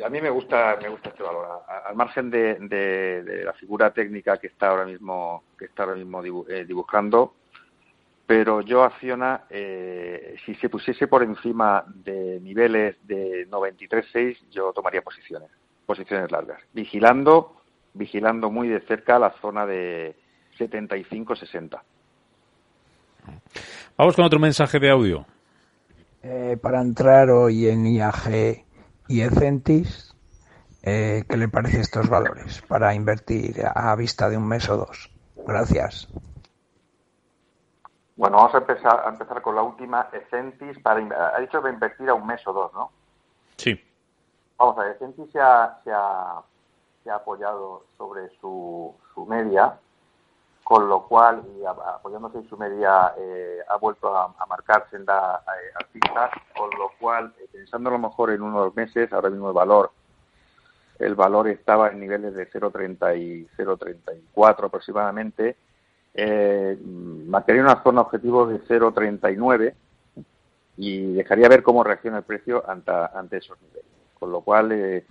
a 0.04 0.08
mí 0.10 0.20
me 0.20 0.30
gusta 0.30 0.78
me 0.80 0.88
gusta 0.88 1.08
este 1.08 1.22
valor. 1.22 1.62
Al 1.86 1.96
margen 1.96 2.30
de, 2.30 3.42
la 3.44 3.52
figura 3.54 3.92
técnica 3.92 4.36
que 4.36 4.48
está 4.48 4.68
ahora 4.68 4.84
mismo 4.84 5.42
que 5.58 5.64
está 5.64 5.84
ahora 5.84 5.96
mismo 5.96 6.22
eh, 6.48 6.64
dibujando 6.64 7.34
pero 8.26 8.60
yo 8.60 8.84
acciona 8.84 9.44
eh, 9.48 10.36
si 10.44 10.54
se 10.56 10.68
pusiese 10.68 11.08
por 11.08 11.22
encima 11.22 11.84
de 11.88 12.38
niveles 12.40 12.96
de 13.08 13.48
93.6 13.50 14.50
yo 14.50 14.72
tomaría 14.72 15.02
posiciones 15.02 15.50
posiciones 15.84 16.30
largas 16.30 16.60
vigilando 16.72 17.56
vigilando 17.94 18.50
muy 18.50 18.68
de 18.68 18.80
cerca 18.82 19.18
la 19.18 19.30
zona 19.40 19.66
de 19.66 20.14
75-60 20.58 21.80
vamos 23.96 24.14
con 24.14 24.24
otro 24.24 24.38
mensaje 24.38 24.78
de 24.78 24.90
audio 24.90 25.26
eh, 26.22 26.58
para 26.60 26.80
entrar 26.80 27.30
hoy 27.30 27.68
en 27.68 27.86
IAG 27.86 28.64
y 29.08 29.20
Ecentis, 29.22 30.14
eh, 30.82 31.24
¿qué 31.28 31.36
le 31.36 31.48
parece 31.48 31.80
estos 31.80 32.08
valores 32.08 32.62
para 32.62 32.94
invertir 32.94 33.62
a 33.74 33.94
vista 33.96 34.28
de 34.28 34.36
un 34.36 34.46
mes 34.46 34.68
o 34.68 34.76
dos? 34.76 35.10
Gracias. 35.46 36.08
Bueno, 38.16 38.38
vamos 38.38 38.54
a 38.54 38.58
empezar, 38.58 39.02
a 39.06 39.10
empezar 39.10 39.40
con 39.42 39.54
la 39.54 39.62
última, 39.62 40.08
Ecentis, 40.12 40.78
para, 40.80 41.00
ha 41.34 41.40
dicho 41.40 41.62
que 41.62 41.68
invertir 41.68 42.08
a 42.08 42.14
un 42.14 42.26
mes 42.26 42.44
o 42.46 42.52
dos, 42.52 42.72
¿no? 42.74 42.90
Sí. 43.56 43.80
Vamos 44.56 44.76
a 44.78 44.82
ver, 44.82 44.96
Ecentis 44.96 45.30
se 45.30 45.40
ha, 45.40 45.78
se 45.84 45.92
ha, 45.92 46.42
se 47.04 47.10
ha 47.10 47.14
apoyado 47.14 47.84
sobre 47.96 48.28
su, 48.40 48.92
su 49.14 49.24
media, 49.24 49.78
con 50.68 50.86
lo 50.86 51.06
cual, 51.08 51.42
y 51.58 51.64
apoyándose 51.64 52.36
en 52.36 52.46
su 52.50 52.58
media, 52.58 53.14
eh, 53.16 53.60
ha 53.66 53.76
vuelto 53.78 54.14
a, 54.14 54.34
marcarse 54.46 54.96
en 54.96 55.06
la 55.06 55.42
eh, 55.64 56.00
con 56.54 56.68
lo 56.78 56.90
cual, 57.00 57.32
eh, 57.40 57.48
pensando 57.50 57.88
a 57.88 57.92
lo 57.92 57.98
mejor 57.98 58.32
en 58.32 58.42
unos 58.42 58.76
meses, 58.76 59.10
ahora 59.10 59.30
mismo 59.30 59.48
el 59.48 59.54
valor 59.54 59.90
el 60.98 61.14
valor 61.14 61.48
estaba 61.48 61.88
en 61.88 62.00
niveles 62.00 62.34
de 62.34 62.50
0,30 62.50 63.18
y 63.18 63.48
0,34 63.56 64.66
aproximadamente, 64.66 65.56
eh, 66.12 66.76
marcaría 66.84 67.62
una 67.62 67.82
zona 67.82 68.02
objetivo 68.02 68.46
de 68.46 68.60
0,39 68.60 69.72
y 70.76 71.14
dejaría 71.14 71.48
ver 71.48 71.62
cómo 71.62 71.82
reacciona 71.82 72.18
el 72.18 72.24
precio 72.24 72.68
ante, 72.68 72.92
ante 72.92 73.38
esos 73.38 73.58
niveles. 73.62 73.86
Con 74.18 74.32
lo 74.32 74.42
cual, 74.42 74.72
eh, 74.72 75.06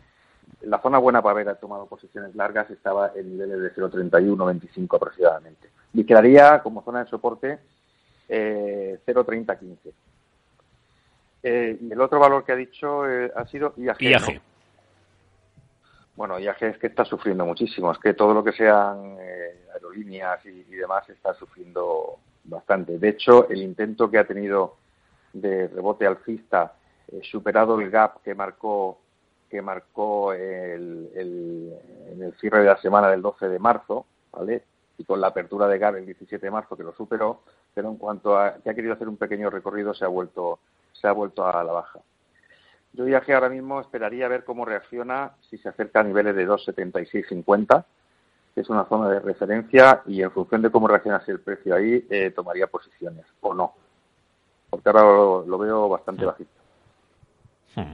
la 0.62 0.82
zona 0.82 0.98
buena 0.98 1.22
para 1.22 1.40
haber 1.40 1.56
tomado 1.58 1.86
posiciones 1.86 2.36
largas 2.36 2.70
estaba 2.70 3.12
en 3.16 3.32
niveles 3.32 3.62
de 3.62 3.74
0,31-25 3.74 4.96
aproximadamente. 4.96 5.70
Y 5.94 6.04
quedaría 6.06 6.62
como 6.62 6.84
zona 6.84 7.04
de 7.04 7.10
soporte 7.10 7.60
eh, 8.30 9.00
0,30-15. 9.06 9.94
Eh, 11.44 11.78
y 11.80 11.92
el 11.92 12.02
otro 12.02 12.20
valor 12.20 12.44
que 12.44 12.52
ha 12.52 12.56
dicho 12.56 13.10
eh, 13.10 13.32
ha 13.36 13.46
sido 13.48 13.74
IAG. 13.78 14.42
Bueno, 16.16 16.40
IAG 16.40 16.64
es 16.64 16.78
que 16.78 16.88
está 16.88 17.06
sufriendo 17.06 17.46
muchísimo. 17.46 17.92
Es 17.92 18.00
que 18.00 18.14
todo 18.14 18.34
lo 18.34 18.44
que 18.44 18.52
sean 18.52 19.18
eh, 19.20 19.68
aerolíneas 19.74 20.44
y, 20.46 20.66
y, 20.68 20.76
demás 20.76 21.08
está 21.10 21.34
sufriendo 21.36 22.18
bastante. 22.44 22.98
De 22.98 23.10
hecho, 23.10 23.48
el 23.50 23.62
intento 23.62 24.10
que 24.10 24.18
ha 24.18 24.26
tenido 24.26 24.78
de 25.34 25.68
rebote 25.68 26.08
alcista, 26.08 26.74
superado 27.22 27.80
el 27.80 27.90
gap 27.90 28.22
que 28.24 28.34
marcó 28.34 29.00
que 29.50 29.62
marcó 29.62 30.34
el, 30.34 31.10
en 31.16 32.24
el 32.24 32.34
cierre 32.40 32.60
de 32.60 32.66
la 32.66 32.78
semana 32.78 33.10
del 33.10 33.22
12 33.22 33.48
de 33.48 33.60
marzo, 33.60 34.06
¿vale? 34.32 34.64
Y 34.98 35.04
con 35.04 35.22
la 35.22 35.28
apertura 35.28 35.68
de 35.68 35.78
GAR 35.78 35.96
el 35.96 36.06
17 36.06 36.46
de 36.46 36.52
marzo 36.52 36.76
que 36.76 36.84
lo 36.84 36.94
superó, 36.94 37.42
pero 37.74 37.90
en 37.90 37.98
cuanto 37.98 38.38
a 38.38 38.56
que 38.56 38.70
ha 38.70 38.74
querido 38.74 38.94
hacer 38.94 39.08
un 39.08 39.18
pequeño 39.18 39.50
recorrido 39.50 39.94
se 39.94 40.04
ha 40.04 40.08
vuelto 40.08 40.60
se 40.94 41.08
ha 41.08 41.12
vuelto 41.12 41.46
a 41.46 41.64
la 41.64 41.72
baja. 41.72 42.00
Yo 42.94 43.06
viaje 43.06 43.34
ahora 43.34 43.50
mismo 43.50 43.80
esperaría 43.80 44.28
ver 44.28 44.44
cómo 44.44 44.66
reacciona 44.66 45.34
si 45.50 45.58
se 45.60 45.70
acerca 45.70 46.00
a 46.00 46.04
niveles 46.04 46.36
de 46.36 46.48
2.7650, 46.48 47.86
que 48.56 48.62
es 48.62 48.70
una 48.70 48.86
zona 48.86 49.10
de 49.10 49.20
referencia, 49.20 50.02
y 50.08 50.24
en 50.24 50.32
función 50.32 50.64
de 50.64 50.72
cómo 50.72 50.88
reaccionase 50.88 51.32
el 51.32 51.40
precio 51.40 51.76
ahí, 51.76 52.08
eh, 52.10 52.32
tomaría 52.32 52.66
posiciones, 52.66 53.26
o 53.42 53.54
no. 53.54 53.76
Porque 54.70 54.90
ahora 54.90 55.46
lo, 55.46 55.58
veo 55.60 55.88
bastante 55.90 56.26
bajito. 56.26 56.50
Hmm. 57.76 57.94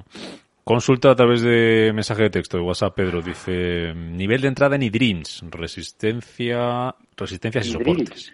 Consulta 0.64 1.12
a 1.12 1.16
través 1.16 1.42
de 1.42 1.92
mensaje 1.94 2.24
de 2.24 2.30
texto 2.30 2.58
de 2.58 2.64
WhatsApp, 2.64 2.96
Pedro. 2.96 3.22
Dice, 3.22 3.94
nivel 3.94 4.42
de 4.42 4.48
entrada 4.48 4.78
en 4.78 4.84
eDreams, 4.84 5.44
resistencia, 5.50 6.96
resistencias 7.18 7.68
y 7.68 7.72
soportes. 7.72 8.34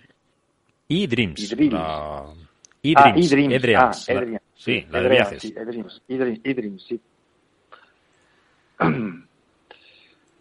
eDreams. 0.87 1.51
eDreams. 1.51 1.75
Ah, 1.75 2.31
sí, 4.55 4.85
la 4.91 5.01
de 5.01 5.09
viajes. 5.09 5.41
Sí, 5.41 5.55
eDreams, 6.43 6.83
sí. 6.83 7.01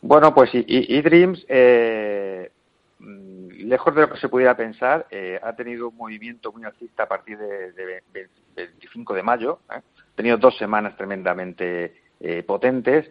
Bueno, 0.00 0.32
pues 0.32 0.50
eDreams, 0.54 1.44
eh, 1.48 2.52
lejos 3.00 3.94
de 3.96 4.00
lo 4.02 4.10
que 4.10 4.20
se 4.20 4.28
pudiera 4.28 4.56
pensar, 4.56 5.08
eh, 5.10 5.40
ha 5.42 5.56
tenido 5.56 5.88
un 5.88 5.96
movimiento 5.96 6.52
muy 6.52 6.64
alcista 6.64 7.02
a 7.02 7.08
partir 7.08 7.36
de, 7.36 7.72
de, 7.72 8.28
25 8.54 9.14
de 9.14 9.22
mayo. 9.24 9.58
¿eh? 9.74 9.80
Tenido 10.18 10.36
dos 10.36 10.58
semanas 10.58 10.96
tremendamente 10.96 11.94
eh, 12.18 12.42
potentes. 12.42 13.08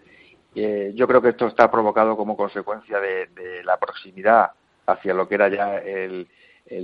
Eh, 0.53 0.91
yo 0.93 1.07
creo 1.07 1.21
que 1.21 1.29
esto 1.29 1.47
está 1.47 1.71
provocado 1.71 2.17
como 2.17 2.35
consecuencia 2.35 2.99
de, 2.99 3.63
la 3.63 3.77
proximidad 3.77 4.51
hacia 4.85 5.13
lo 5.13 5.27
que 5.27 5.35
era 5.35 5.47
ya 5.47 5.77
el, 5.77 6.27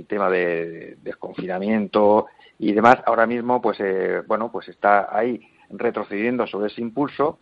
tema 0.08 0.30
de, 0.30 0.96
desconfinamiento 1.02 2.28
y 2.58 2.72
demás. 2.72 2.96
Ahora 3.04 3.26
mismo, 3.26 3.60
pues 3.60 3.78
eh, 3.80 4.22
bueno, 4.26 4.50
pues 4.50 4.68
está 4.68 5.14
ahí 5.14 5.46
retrocediendo 5.68 6.46
sobre 6.46 6.68
ese 6.68 6.80
impulso. 6.80 7.38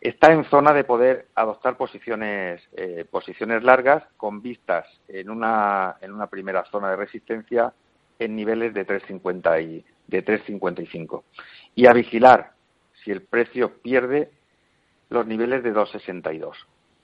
Está 0.00 0.32
en 0.32 0.44
zona 0.44 0.72
de 0.72 0.84
poder 0.84 1.26
adoptar 1.34 1.76
posiciones 1.76 2.62
posiciones 3.10 3.62
largas 3.62 4.04
con 4.16 4.40
vistas 4.40 4.86
en 5.08 5.30
una 5.30 5.96
en 6.00 6.12
una 6.12 6.28
primera 6.28 6.64
zona 6.66 6.90
de 6.90 6.96
resistencia 6.96 7.72
en 8.18 8.36
niveles 8.36 8.72
de 8.72 8.84
350 8.84 9.60
y 9.60 9.84
de 10.06 10.22
355 10.22 11.24
y 11.76 11.86
a 11.86 11.92
vigilar 11.92 12.54
si 13.04 13.12
el 13.12 13.22
precio 13.22 13.80
pierde 13.82 14.32
los 15.10 15.26
niveles 15.26 15.62
de 15.62 15.72
2,62. 15.72 16.54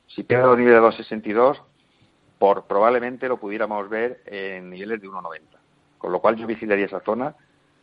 Si 0.08 0.24
pierde 0.24 0.46
los 0.46 0.58
niveles 0.58 0.80
de 0.80 0.88
2,62, 0.88 1.62
por 2.38 2.66
probablemente 2.66 3.28
lo 3.28 3.36
pudiéramos 3.36 3.88
ver 3.88 4.22
en 4.26 4.70
niveles 4.70 5.00
de 5.00 5.08
1,90. 5.08 5.40
Con 5.98 6.10
lo 6.10 6.20
cual 6.20 6.36
yo 6.36 6.46
vigilaría 6.46 6.86
esa 6.86 7.00
zona 7.00 7.36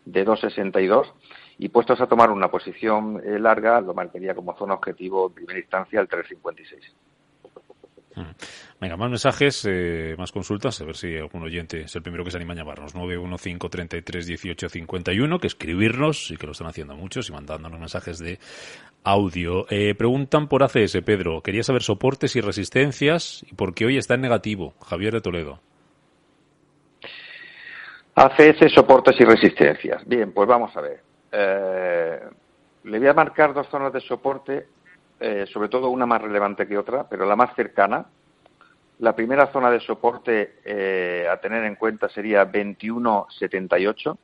de 0.03 0.25
2,62 0.25 1.13
y 1.59 1.69
puestos 1.69 2.01
a 2.01 2.07
tomar 2.07 2.31
una 2.31 2.49
posición 2.49 3.21
eh, 3.23 3.39
larga, 3.39 3.79
lo 3.79 3.93
marcaría 3.93 4.35
como 4.35 4.57
zona 4.57 4.73
objetivo 4.73 5.27
en 5.27 5.33
primera 5.33 5.59
instancia 5.59 6.01
el 6.01 6.09
3,56. 6.09 6.91
Venga, 8.79 8.95
más 8.97 9.09
mensajes, 9.09 9.65
eh, 9.69 10.15
más 10.17 10.31
consultas, 10.31 10.81
a 10.81 10.85
ver 10.85 10.95
si 10.95 11.17
algún 11.17 11.43
oyente 11.43 11.81
es 11.81 11.93
el 11.95 12.01
primero 12.01 12.23
que 12.23 12.31
se 12.31 12.37
anima 12.37 12.53
a 12.53 12.57
llamarnos. 12.57 12.95
915331851, 12.95 15.39
que 15.39 15.47
escribirnos, 15.47 16.31
y 16.31 16.37
que 16.37 16.45
lo 16.45 16.53
están 16.53 16.67
haciendo 16.67 16.95
muchos, 16.95 17.27
y 17.29 17.33
mandándonos 17.33 17.79
mensajes 17.79 18.19
de 18.19 18.39
audio. 19.03 19.65
Eh, 19.69 19.95
preguntan 19.95 20.47
por 20.47 20.63
ACS, 20.63 21.01
Pedro. 21.05 21.41
Quería 21.41 21.63
saber 21.63 21.83
soportes 21.83 22.35
y 22.35 22.41
resistencias, 22.41 23.45
y 23.49 23.55
por 23.55 23.73
qué 23.73 23.85
hoy 23.85 23.97
está 23.97 24.15
en 24.15 24.21
negativo. 24.21 24.73
Javier 24.85 25.13
de 25.13 25.21
Toledo. 25.21 25.61
ACS, 28.15 28.73
soportes 28.73 29.15
y 29.19 29.23
resistencias. 29.23 30.05
Bien, 30.05 30.33
pues 30.33 30.47
vamos 30.47 30.75
a 30.75 30.81
ver. 30.81 30.99
Eh, 31.31 32.19
le 32.83 32.99
voy 32.99 33.07
a 33.07 33.13
marcar 33.13 33.53
dos 33.53 33.67
zonas 33.69 33.93
de 33.93 34.01
soporte, 34.01 34.67
sobre 35.51 35.69
todo 35.69 35.89
una 35.89 36.05
más 36.05 36.21
relevante 36.21 36.67
que 36.67 36.77
otra, 36.77 37.07
pero 37.09 37.25
la 37.25 37.35
más 37.35 37.53
cercana, 37.55 38.05
la 38.99 39.15
primera 39.15 39.47
zona 39.47 39.71
de 39.71 39.79
soporte 39.79 40.59
eh, 40.65 41.25
a 41.31 41.37
tener 41.37 41.63
en 41.63 41.75
cuenta 41.75 42.09
sería 42.09 42.49
21.78 42.49 44.17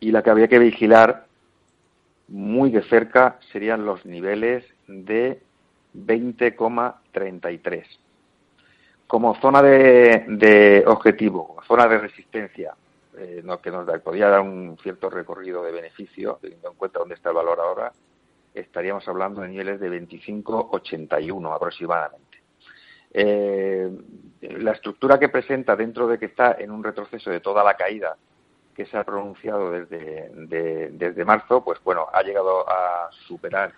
y 0.00 0.10
la 0.10 0.22
que 0.22 0.30
habría 0.30 0.48
que 0.48 0.58
vigilar 0.58 1.26
muy 2.28 2.70
de 2.70 2.82
cerca 2.84 3.38
serían 3.52 3.84
los 3.84 4.06
niveles 4.06 4.64
de 4.86 5.42
20,33. 5.94 7.84
Como 9.06 9.34
zona 9.40 9.62
de, 9.62 10.84
objetivo, 10.86 11.48
como 11.48 11.62
zona 11.64 11.86
de 11.86 11.98
resistencia, 11.98 12.74
eh, 13.16 13.42
que 13.62 13.70
nos 13.70 14.00
podría 14.00 14.28
dar 14.28 14.40
un 14.40 14.78
cierto 14.82 15.10
recorrido 15.10 15.62
de 15.62 15.72
beneficio, 15.72 16.38
teniendo 16.40 16.70
en 16.70 16.76
cuenta 16.76 16.98
dónde 16.98 17.14
está 17.14 17.30
el 17.30 17.36
valor 17.36 17.58
ahora, 17.60 17.92
estaríamos 18.60 19.06
hablando 19.08 19.40
de 19.40 19.48
niveles 19.48 19.80
de 19.80 19.90
25,81 19.90 21.54
aproximadamente. 21.54 22.38
Eh, 23.10 23.90
la 24.40 24.72
estructura 24.72 25.18
que 25.18 25.28
presenta 25.28 25.74
dentro 25.76 26.06
de 26.06 26.18
que 26.18 26.26
está 26.26 26.56
en 26.58 26.70
un 26.70 26.84
retroceso 26.84 27.30
de 27.30 27.40
toda 27.40 27.64
la 27.64 27.74
caída 27.74 28.16
que 28.74 28.86
se 28.86 28.96
ha 28.96 29.04
pronunciado 29.04 29.72
desde, 29.72 30.90
desde 30.92 31.24
marzo, 31.24 31.64
pues 31.64 31.82
bueno, 31.82 32.06
ha 32.12 32.22
llegado 32.22 32.68
a 32.68 33.10
superar 33.26 33.72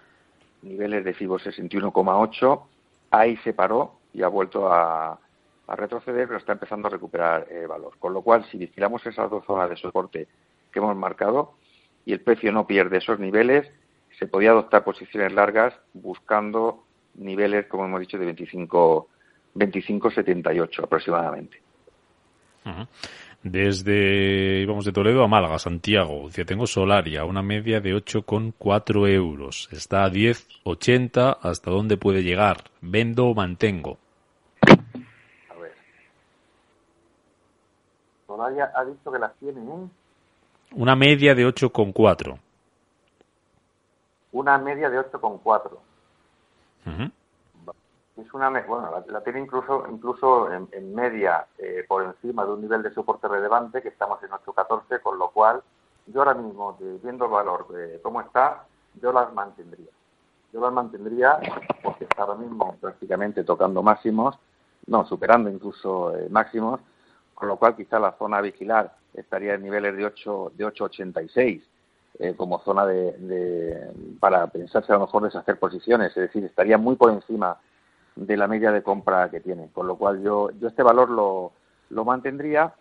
niveles 0.62 1.04
de 1.04 1.14
FIBO 1.14 1.38
61,8, 1.38 2.62
ahí 3.10 3.37
se 3.38 3.54
paró 3.54 4.00
y 4.12 4.22
ha 4.22 4.28
vuelto 4.28 4.70
a, 4.70 5.18
retroceder, 5.68 6.26
pero 6.26 6.38
está 6.38 6.52
empezando 6.52 6.88
a 6.88 6.90
recuperar 6.90 7.46
eh, 7.49 7.64
valor. 7.64 7.92
Con 8.00 8.12
lo 8.12 8.22
cual, 8.22 8.44
si 8.50 8.58
vigilamos 8.58 9.06
esas 9.06 9.30
dos 9.30 9.44
zonas 9.44 9.70
de 9.70 9.76
soporte 9.76 10.26
que 10.72 10.78
hemos 10.80 10.96
marcado 10.96 11.54
y 12.04 12.12
el 12.12 12.20
precio 12.20 12.50
no 12.50 12.66
pierde 12.66 12.99
esos 12.99 13.20
niveles, 13.20 13.70
se 14.21 14.27
podía 14.27 14.50
adoptar 14.50 14.85
posiciones 14.85 15.33
largas 15.33 15.75
buscando 15.95 16.85
niveles, 17.15 17.67
como 17.67 17.87
hemos 17.87 18.00
dicho, 18.00 18.19
de 18.19 18.27
25 18.27 19.09
25,78 19.57 20.85
aproximadamente. 20.85 21.61
Desde, 23.43 24.65
vamos 24.67 24.85
de 24.85 24.93
Toledo 24.93 25.25
a 25.25 25.29
Málaga, 25.29 25.59
Santiago. 25.59 26.27
Dice, 26.27 26.45
tengo 26.45 26.67
Solaria, 26.67 27.25
una 27.25 27.43
media 27.43 27.81
de 27.81 27.95
8,4 27.95 29.09
euros. 29.09 29.69
Está 29.73 30.05
a 30.05 30.11
10,80. 30.11 31.39
¿Hasta 31.41 31.71
dónde 31.71 31.97
puede 31.97 32.23
llegar? 32.23 32.59
¿Vendo 32.83 33.27
o 33.27 33.35
mantengo? 33.35 33.99
A 34.61 35.55
ver. 35.55 35.73
Solaria 38.26 38.71
ha 38.76 38.85
dicho 38.85 39.11
que 39.11 39.19
las 39.19 39.35
tiene 39.39 39.61
en... 39.61 39.91
Una 40.73 40.95
media 40.95 41.35
de 41.35 41.47
8,4. 41.47 42.39
Una 44.32 44.58
media 44.58 44.90
de 44.90 44.99
8,4 45.00 45.78
es 48.23 48.34
una 48.34 48.50
bueno 48.62 48.90
la, 49.08 49.23
tiene 49.23 49.40
incluso 49.40 49.84
incluso 49.90 50.52
en, 50.52 50.95
media 50.95 51.47
eh, 51.58 51.84
por 51.88 52.04
encima 52.04 52.45
de 52.45 52.52
un 52.52 52.60
nivel 52.60 52.82
de 52.82 52.93
soporte 52.93 53.28
relevante 53.28 53.82
que 53.82 53.88
estamos 53.88 54.23
en 54.23 54.30
8.14 54.30 55.00
con 55.00 55.19
lo 55.19 55.30
cual 55.30 55.62
yo 56.06 56.21
ahora 56.21 56.34
mismo 56.34 56.76
viendo 57.02 57.26
el 57.26 57.30
valor 57.30 57.69
de 57.69 58.00
cómo 58.02 58.21
está 58.21 58.64
yo 59.00 59.12
las 59.12 59.32
mantendría. 59.32 59.90
Yo 60.52 60.60
las 60.60 60.73
mantendría 60.73 61.38
porque 61.82 62.04
está 62.04 62.23
ahora 62.23 62.34
mismo 62.34 62.76
prácticamente 62.80 63.45
tocando 63.45 63.82
máximos 63.82 64.36
no 64.86 65.04
superando 65.06 65.49
incluso 65.50 66.16
eh, 66.16 66.28
máximos 66.30 66.80
con 67.34 67.49
lo 67.49 67.56
cual 67.56 67.76
quizá 67.76 67.99
la 67.99 68.12
zona 68.12 68.38
a 68.38 68.43
vigilar 68.43 68.95
estaría 69.14 69.54
en 69.54 69.62
niveles 69.62 69.97
de 69.97 70.04
8 70.04 70.52
de 70.56 70.66
8.86 70.66 71.62
eh, 72.18 72.34
como 72.36 72.60
zona 72.60 72.86
de, 72.86 73.12
de, 73.12 73.92
para 74.18 74.46
pensarse 74.49 74.92
a 74.92 74.96
lo 74.96 75.02
mejor 75.02 75.25
deshacer 75.25 75.58
posiciones, 75.58 76.08
es 76.08 76.23
decir, 76.23 76.44
estaría 76.44 76.76
muy 76.76 76.96
por 76.96 77.10
encima 77.10 77.58
de 78.16 78.36
la 78.36 78.46
media 78.46 78.73
de 78.73 78.82
compra 78.82 79.30
que 79.30 79.40
tiene. 79.40 79.68
Con 79.73 79.86
lo 79.86 79.96
cual 79.96 80.23
yo, 80.23 80.50
yo 80.60 80.68
este 80.68 80.82
valor 80.82 81.10
lo, 81.10 81.52
lo 81.90 82.04
mantendría 82.04 82.75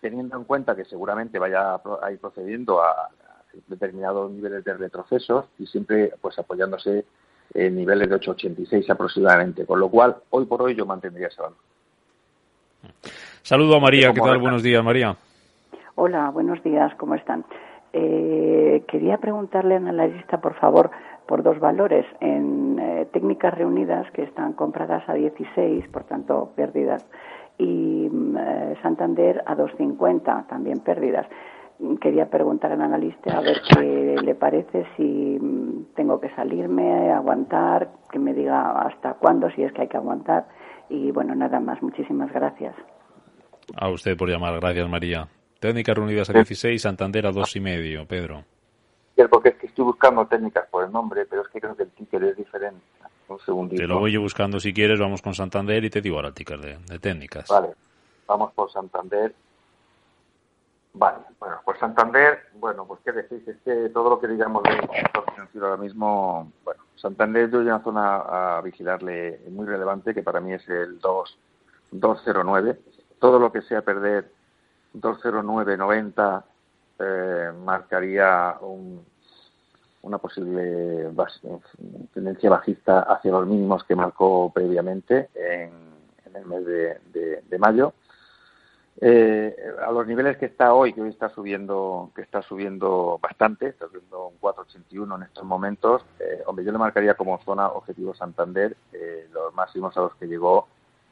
teniendo 0.00 0.36
en 0.36 0.44
cuenta 0.44 0.76
que 0.76 0.84
seguramente 0.84 1.38
vaya 1.38 1.74
a 1.74 2.12
ir 2.12 2.18
procediendo 2.18 2.82
a, 2.82 3.08
determinados 3.66 4.30
niveles 4.30 4.64
de 4.64 4.74
retrocesos 4.74 5.46
y 5.58 5.66
siempre 5.66 6.12
pues 6.20 6.38
apoyándose 6.38 7.04
en 7.52 7.76
niveles 7.76 8.08
de 8.08 8.16
8,86 8.16 8.88
aproximadamente. 8.90 9.66
Con 9.66 9.78
lo 9.78 9.90
cual, 9.90 10.16
hoy 10.30 10.46
por 10.46 10.62
hoy 10.62 10.74
yo 10.74 10.86
mantendría 10.86 11.26
ese 11.26 11.42
valor. 11.42 11.58
Saludo 13.42 13.76
a 13.76 13.80
María. 13.80 14.12
¿Qué 14.12 14.20
tal? 14.20 14.38
Buenos 14.38 14.62
días, 14.62 14.82
María. 14.82 15.16
Hola, 15.96 16.30
buenos 16.30 16.62
días. 16.62 16.94
¿Cómo 16.96 17.14
están? 17.14 17.44
Eh, 17.92 18.84
quería 18.88 19.18
preguntarle 19.18 19.76
a 19.76 19.80
la 19.80 20.06
lista, 20.06 20.40
por 20.40 20.54
favor, 20.54 20.90
por 21.26 21.42
dos 21.42 21.58
valores 21.60 22.06
en 22.20 22.78
eh, 22.78 23.06
técnicas 23.12 23.54
reunidas 23.54 24.10
que 24.12 24.22
están 24.22 24.54
compradas 24.54 25.06
a 25.08 25.14
16, 25.14 25.88
por 25.88 26.04
tanto 26.04 26.52
pérdidas, 26.56 27.06
y 27.58 28.08
mm, 28.10 28.36
eh, 28.36 28.74
Santander 28.82 29.42
a 29.46 29.54
2,50, 29.56 30.46
también 30.46 30.80
pérdidas. 30.80 31.26
Quería 32.00 32.30
preguntar 32.30 32.70
al 32.72 32.80
analista 32.80 33.38
a 33.38 33.40
ver 33.40 33.60
qué 33.74 34.16
le 34.22 34.34
parece, 34.36 34.86
si 34.96 35.38
mm, 35.40 35.94
tengo 35.94 36.20
que 36.20 36.30
salirme, 36.30 37.10
aguantar, 37.10 37.90
que 38.10 38.18
me 38.18 38.32
diga 38.32 38.70
hasta 38.82 39.14
cuándo, 39.14 39.50
si 39.50 39.62
es 39.64 39.72
que 39.72 39.82
hay 39.82 39.88
que 39.88 39.96
aguantar. 39.96 40.46
Y 40.88 41.10
bueno, 41.10 41.34
nada 41.34 41.58
más. 41.60 41.82
Muchísimas 41.82 42.32
gracias. 42.32 42.74
A 43.76 43.88
usted 43.88 44.16
por 44.16 44.28
llamar. 44.28 44.60
Gracias, 44.60 44.88
María. 44.88 45.28
Técnicas 45.62 45.96
reunidas 45.96 46.28
a 46.28 46.32
16, 46.34 46.82
Santander 46.82 47.24
a 47.24 47.30
2,5, 47.30 48.06
Pedro 48.06 48.44
porque 49.28 49.50
es 49.50 49.56
que 49.56 49.66
estoy 49.66 49.84
buscando 49.84 50.26
técnicas 50.26 50.66
por 50.68 50.84
el 50.84 50.92
nombre, 50.92 51.26
pero 51.26 51.42
es 51.42 51.48
que 51.48 51.60
creo 51.60 51.76
que 51.76 51.84
el 51.84 51.90
ticker 51.90 52.22
es 52.24 52.36
diferente. 52.36 52.82
Un 53.28 53.38
segundito. 53.40 53.80
Te 53.80 53.86
lo 53.86 53.98
voy 53.98 54.12
yo 54.12 54.20
buscando 54.20 54.60
si 54.60 54.74
quieres, 54.74 55.00
vamos 55.00 55.22
con 55.22 55.34
Santander 55.34 55.84
y 55.84 55.90
te 55.90 56.00
digo 56.00 56.16
ahora 56.16 56.28
el 56.28 56.34
ticker 56.34 56.60
de, 56.60 56.98
técnicas. 56.98 57.48
Vale, 57.48 57.68
vamos 58.26 58.52
por 58.52 58.70
Santander. 58.70 59.34
Vale, 60.94 61.18
bueno, 61.38 61.60
pues 61.64 61.78
Santander, 61.78 62.40
bueno, 62.54 62.84
pues 62.86 63.00
qué 63.02 63.12
decís, 63.12 63.46
es 63.48 63.56
que 63.64 63.88
todo 63.88 64.10
lo 64.10 64.20
que 64.20 64.28
digamos 64.28 64.62
sector 64.68 65.24
financiero 65.32 65.66
ahora 65.68 65.82
mismo, 65.82 66.52
bueno, 66.64 66.82
Santander 66.96 67.50
yo 67.50 67.60
hay 67.60 67.66
una 67.66 67.82
zona 67.82 68.16
a 68.16 68.60
vigilarle 68.60 69.40
muy 69.48 69.64
relevante 69.64 70.12
que 70.12 70.22
para 70.22 70.40
mí 70.40 70.52
es 70.52 70.68
el 70.68 70.98
2, 71.00 71.38
209. 71.92 72.78
Todo 73.18 73.38
lo 73.38 73.50
que 73.50 73.62
sea 73.62 73.80
perder 73.80 74.30
209.90 74.94 76.42
eh, 76.98 77.52
marcaría 77.64 78.56
un, 78.60 79.04
una 80.02 80.18
posible 80.18 81.08
tendencia 82.12 82.50
bajista 82.50 83.00
hacia 83.00 83.30
los 83.30 83.46
mínimos 83.46 83.84
que 83.84 83.96
marcó 83.96 84.50
previamente 84.52 85.30
en, 85.34 85.92
el 86.34 86.46
mes 86.46 86.64
de, 86.64 87.58
mayo. 87.58 87.92
Eh, 89.00 89.54
a 89.86 89.92
los 89.92 90.06
niveles 90.06 90.36
que 90.38 90.46
está 90.46 90.74
hoy, 90.74 90.92
que 90.92 91.02
hoy 91.02 91.10
está 91.10 91.28
subiendo, 91.28 92.10
que 92.14 92.22
está 92.22 92.42
subiendo 92.42 93.18
bastante, 93.22 93.68
está 93.68 93.86
subiendo 93.86 94.28
un 94.28 94.40
4,81 94.40 95.16
en 95.16 95.22
estos 95.22 95.44
momentos, 95.44 96.04
eh, 96.18 96.42
hombre, 96.46 96.64
yo 96.64 96.72
le 96.72 96.78
marcaría 96.78 97.14
como 97.14 97.38
zona 97.42 97.68
objetivo 97.68 98.14
Santander 98.14 98.76
eh, 98.92 99.28
los 99.32 99.54
máximos 99.54 99.96
a 99.96 100.00
los 100.00 100.14
que 100.16 100.26
llegó 100.26 100.66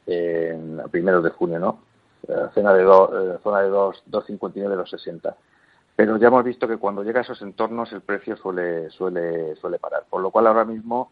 en 0.07 0.81
primeros 0.89 1.23
de 1.23 1.29
junio, 1.29 1.59
¿no? 1.59 1.79
Zona 2.53 2.73
de, 2.73 2.83
do, 2.83 3.39
zona 3.43 3.61
de 3.61 3.69
2,59 3.69 4.53
de 4.53 4.75
los 4.75 4.89
60 4.89 5.35
pero 5.95 6.17
ya 6.17 6.29
hemos 6.29 6.43
visto 6.43 6.67
que 6.67 6.77
cuando 6.77 7.03
llega 7.03 7.19
a 7.19 7.23
esos 7.23 7.41
entornos 7.41 7.91
el 7.93 8.01
precio 8.01 8.35
suele, 8.35 8.89
suele, 8.89 9.55
suele 9.57 9.77
parar. 9.77 10.03
Por 10.09 10.21
lo 10.21 10.31
cual 10.31 10.47
ahora 10.47 10.65
mismo 10.65 11.11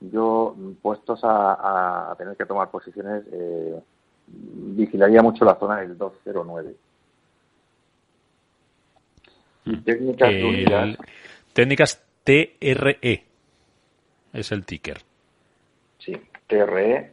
yo, 0.00 0.56
puestos 0.80 1.20
a, 1.22 2.14
tener 2.16 2.36
que 2.36 2.46
tomar 2.46 2.70
posiciones, 2.70 3.24
eh, 3.32 3.78
vigilaría 4.26 5.22
mucho 5.22 5.44
la 5.44 5.56
zona 5.56 5.80
del 5.80 5.98
209. 5.98 6.74
Mm. 9.66 9.82
Técnicas, 9.82 10.30
técnicas 11.52 12.02
TRE 12.24 13.24
es 14.32 14.52
el 14.52 14.64
ticker. 14.64 15.02
Sí, 15.98 16.18
TRE, 16.46 17.12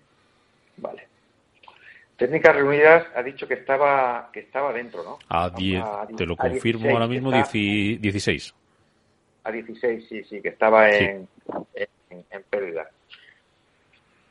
vale. 0.77 1.06
Técnicas 2.17 2.55
Reunidas 2.55 3.05
ha 3.15 3.21
dicho 3.21 3.47
que 3.47 3.53
estaba 3.53 4.29
que 4.33 4.39
estaba 4.39 4.73
dentro, 4.73 5.03
¿no? 5.03 5.19
A 5.29 5.51
10, 5.51 5.83
te 6.17 6.25
lo 6.25 6.35
confirmo 6.35 6.89
ahora 6.89 7.07
mismo, 7.07 7.31
16. 7.31 8.55
A 9.43 9.51
16, 9.51 10.07
sí, 10.09 10.23
sí, 10.23 10.41
que 10.41 10.49
estaba 10.49 10.89
en, 10.89 11.27
en, 12.09 12.43
pérdida. 12.49 12.89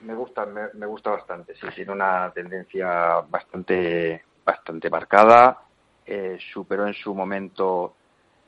me 0.00 0.14
gusta, 0.14 0.46
me, 0.46 0.86
gusta 0.86 1.10
bastante. 1.10 1.54
Sí, 1.56 1.66
tiene 1.74 1.92
una 1.92 2.30
tendencia 2.32 3.22
bastante, 3.28 4.22
bastante 4.44 4.88
marcada. 4.88 5.62
superó 6.52 6.86
en 6.86 6.94
su 6.94 7.14
momento 7.14 7.94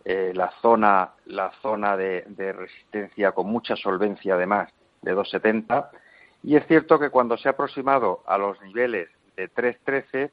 la 0.04 0.52
zona, 0.60 1.10
la 1.26 1.50
zona 1.62 1.96
de, 1.96 2.24
de, 2.28 2.52
resistencia 2.52 3.32
con 3.32 3.46
mucha 3.46 3.74
solvencia, 3.74 4.34
además 4.34 4.70
de 5.00 5.12
270 5.12 5.90
y 6.44 6.56
es 6.56 6.66
cierto 6.66 6.98
que 6.98 7.08
cuando 7.08 7.38
se 7.38 7.48
ha 7.48 7.52
aproximado 7.52 8.22
a 8.26 8.36
los 8.36 8.60
niveles 8.60 9.08
de 9.34 9.50
3.13, 9.50 10.30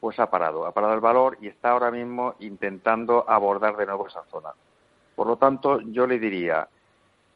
pues 0.00 0.18
ha 0.18 0.28
parado, 0.28 0.66
ha 0.66 0.72
parado 0.72 0.94
el 0.94 1.00
valor 1.00 1.38
y 1.40 1.46
está 1.46 1.70
ahora 1.70 1.92
mismo 1.92 2.34
intentando 2.40 3.24
abordar 3.28 3.76
de 3.76 3.86
nuevo 3.86 4.08
esa 4.08 4.24
zona. 4.24 4.50
Por 5.14 5.28
lo 5.28 5.36
tanto, 5.36 5.80
yo 5.80 6.08
le 6.08 6.18
diría, 6.18 6.68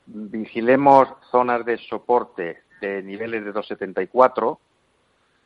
vigilemos 0.06 1.08
zonas 1.30 1.64
de 1.64 1.78
soporte 1.78 2.64
de 2.80 3.02
niveles 3.04 3.44
de 3.44 3.52
274, 3.52 4.58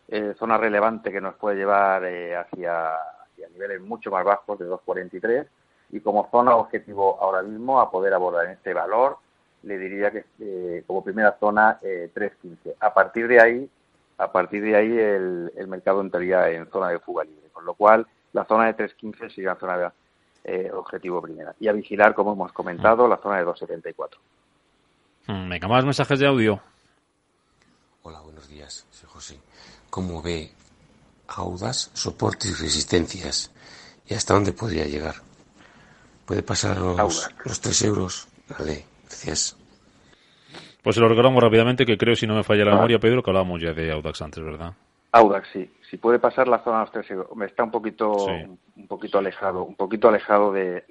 eh, 0.08 0.34
zona 0.38 0.56
relevante 0.56 1.12
que 1.12 1.20
nos 1.20 1.34
puede 1.34 1.58
llevar 1.58 2.04
eh, 2.04 2.34
hacia, 2.34 2.94
hacia, 2.94 3.48
niveles 3.50 3.82
mucho 3.82 4.10
más 4.10 4.24
bajos 4.24 4.58
de 4.58 4.64
243 4.64 5.46
y 5.90 6.00
como 6.00 6.28
zona 6.30 6.56
objetivo 6.56 7.18
ahora 7.20 7.42
mismo 7.42 7.80
a 7.80 7.90
poder 7.90 8.14
abordar 8.14 8.46
este 8.46 8.72
valor 8.72 9.18
le 9.62 9.78
diría 9.78 10.10
que 10.10 10.24
eh, 10.40 10.84
como 10.86 11.04
primera 11.04 11.36
zona 11.38 11.78
eh, 11.82 12.10
3.15. 12.14 12.74
A 12.80 12.92
partir 12.92 13.28
de 13.28 13.40
ahí, 13.40 13.70
a 14.18 14.30
partir 14.30 14.62
de 14.62 14.76
ahí 14.76 14.98
el, 14.98 15.52
el, 15.56 15.66
mercado 15.68 16.00
entraría 16.00 16.48
en 16.50 16.66
zona 16.70 16.88
de 16.88 16.98
fuga 16.98 17.24
libre, 17.24 17.48
con 17.52 17.64
lo 17.64 17.74
cual 17.74 18.06
la 18.32 18.44
zona 18.44 18.66
de 18.66 18.76
3.15 18.76 19.34
sería 19.34 19.54
zona 19.56 19.78
de 19.78 19.90
eh, 20.44 20.70
objetivo 20.72 21.22
primera. 21.22 21.54
Y 21.60 21.68
a 21.68 21.72
vigilar, 21.72 22.14
como 22.14 22.32
hemos 22.32 22.52
comentado, 22.52 23.06
la 23.06 23.16
zona 23.18 23.38
de 23.38 23.46
2.74. 23.46 24.08
Mm, 25.28 25.48
venga, 25.48 25.68
más 25.68 25.84
mensajes 25.84 26.18
de 26.18 26.26
audio. 26.26 26.60
Hola, 28.02 28.20
buenos 28.20 28.48
días, 28.48 28.86
soy 28.90 29.08
José. 29.08 29.38
¿Cómo 29.90 30.20
ve 30.22 30.50
Audas, 31.28 31.90
soportes 31.94 32.50
y 32.50 32.62
resistencias? 32.62 33.52
¿Y 34.06 34.14
hasta 34.14 34.34
dónde 34.34 34.52
podría 34.52 34.84
llegar? 34.86 35.16
¿Puede 36.26 36.42
pasar 36.42 36.78
los, 36.78 37.30
los 37.44 37.60
3 37.60 37.82
euros? 37.82 38.28
Vale. 38.48 38.91
Pues 40.82 40.96
se 40.96 41.00
lo 41.00 41.08
recordamos 41.08 41.42
rápidamente, 41.42 41.86
que 41.86 41.96
creo, 41.96 42.16
si 42.16 42.26
no 42.26 42.34
me 42.34 42.42
falla 42.42 42.64
la 42.64 42.72
ah. 42.72 42.74
memoria, 42.74 42.98
Pedro, 42.98 43.22
que 43.22 43.30
hablábamos 43.30 43.60
ya 43.60 43.72
de 43.72 43.92
Audax 43.92 44.20
antes, 44.22 44.42
¿verdad? 44.42 44.72
Audax, 45.12 45.48
sí. 45.52 45.70
Si 45.88 45.96
puede 45.98 46.18
pasar 46.18 46.48
la 46.48 46.64
zona 46.64 46.78
de 46.78 46.82
los 46.84 46.92
tres 46.92 47.18
me 47.36 47.46
está 47.46 47.62
un 47.62 47.70
poquito, 47.70 48.26
un 48.26 48.86
poquito 48.88 49.18
alejado, 49.18 49.62
un 49.62 49.76
poquito 49.76 50.08
alejado 50.08 50.52
de, 50.52 50.84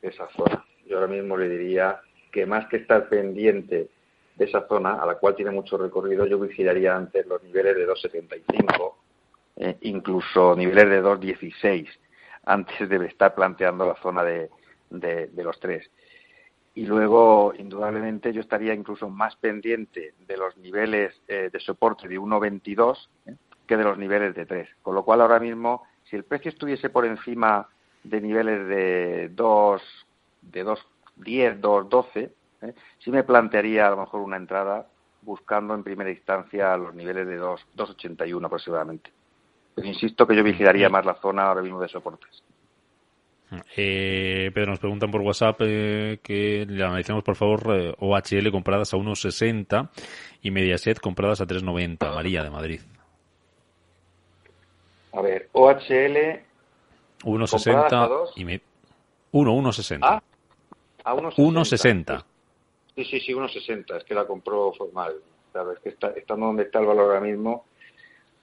esa 0.00 0.28
zona. 0.28 0.64
Yo 0.86 0.96
ahora 0.96 1.08
mismo 1.08 1.36
le 1.36 1.48
diría 1.48 2.00
que 2.30 2.46
más 2.46 2.66
que 2.68 2.76
estar 2.76 3.08
pendiente 3.08 3.88
de 4.36 4.44
esa 4.44 4.66
zona, 4.68 5.02
a 5.02 5.06
la 5.06 5.16
cual 5.16 5.34
tiene 5.34 5.50
mucho 5.50 5.76
recorrido, 5.76 6.26
yo 6.26 6.38
vigilaría 6.38 6.94
antes 6.94 7.26
los 7.26 7.42
niveles 7.42 7.74
de 7.74 7.88
2,75, 7.88 8.94
eh, 9.56 9.76
incluso 9.80 10.54
niveles 10.54 10.88
de 10.88 11.02
2,16, 11.02 11.88
antes 12.44 12.88
de 12.88 13.06
estar 13.06 13.34
planteando 13.34 13.86
la 13.86 13.96
zona 13.96 14.22
de, 14.22 14.48
de 14.90 15.42
los 15.42 15.58
tres 15.58 15.90
y 16.76 16.84
luego, 16.84 17.54
indudablemente, 17.56 18.34
yo 18.34 18.42
estaría 18.42 18.74
incluso 18.74 19.08
más 19.08 19.34
pendiente 19.36 20.12
de 20.28 20.36
los 20.36 20.58
niveles 20.58 21.18
eh, 21.26 21.48
de 21.50 21.58
soporte 21.58 22.06
de 22.06 22.20
1,22 22.20 23.08
¿eh? 23.24 23.34
que 23.66 23.78
de 23.78 23.82
los 23.82 23.96
niveles 23.96 24.34
de 24.34 24.44
3. 24.44 24.68
Con 24.82 24.94
lo 24.94 25.02
cual, 25.02 25.22
ahora 25.22 25.40
mismo, 25.40 25.84
si 26.04 26.16
el 26.16 26.24
precio 26.24 26.50
estuviese 26.50 26.90
por 26.90 27.06
encima 27.06 27.66
de 28.04 28.20
niveles 28.20 28.68
de 28.68 29.30
2, 29.30 29.82
de 30.42 30.66
2,10, 30.66 31.60
2,12, 31.62 32.30
¿eh? 32.60 32.74
sí 32.98 33.10
me 33.10 33.24
plantearía 33.24 33.86
a 33.86 33.90
lo 33.92 33.96
mejor 33.96 34.20
una 34.20 34.36
entrada 34.36 34.86
buscando 35.22 35.74
en 35.74 35.82
primera 35.82 36.10
instancia 36.10 36.76
los 36.76 36.94
niveles 36.94 37.26
de 37.26 37.40
2,81 37.40 38.44
aproximadamente. 38.44 39.10
Pero 39.74 39.88
insisto 39.88 40.26
que 40.26 40.36
yo 40.36 40.44
vigilaría 40.44 40.90
más 40.90 41.06
la 41.06 41.14
zona 41.14 41.44
ahora 41.44 41.62
mismo 41.62 41.80
de 41.80 41.88
soportes. 41.88 42.42
Eh, 43.76 44.50
Pedro, 44.52 44.70
nos 44.70 44.80
preguntan 44.80 45.10
por 45.10 45.20
WhatsApp 45.20 45.60
eh, 45.60 46.18
que 46.22 46.66
le 46.68 46.84
analicemos, 46.84 47.22
por 47.22 47.36
favor, 47.36 47.62
eh, 47.76 47.94
OHL 47.98 48.50
compradas 48.50 48.92
a 48.92 48.96
1,60 48.96 49.88
y 50.42 50.50
Mediaset 50.50 50.98
compradas 50.98 51.40
a 51.40 51.46
3,90. 51.46 52.14
María, 52.14 52.42
de 52.42 52.50
Madrid. 52.50 52.80
A 55.12 55.20
ver, 55.20 55.48
OHL... 55.52 56.44
1,60 57.22 58.32
y... 58.36 58.60
1,160. 59.32 60.06
¿Ah? 60.06 60.22
A 61.04 61.14
1,60. 61.14 62.24
Sí, 62.94 63.04
sí, 63.04 63.20
sí, 63.20 63.32
1,60. 63.32 63.96
Es 63.96 64.04
que 64.04 64.14
la 64.14 64.26
compró 64.26 64.72
formal. 64.72 65.14
Claro, 65.52 65.72
es 65.72 65.78
que 65.80 65.90
está, 65.90 66.08
estando 66.10 66.46
donde 66.46 66.64
está 66.64 66.80
el 66.80 66.86
valor 66.86 67.04
ahora 67.04 67.20
mismo... 67.20 67.64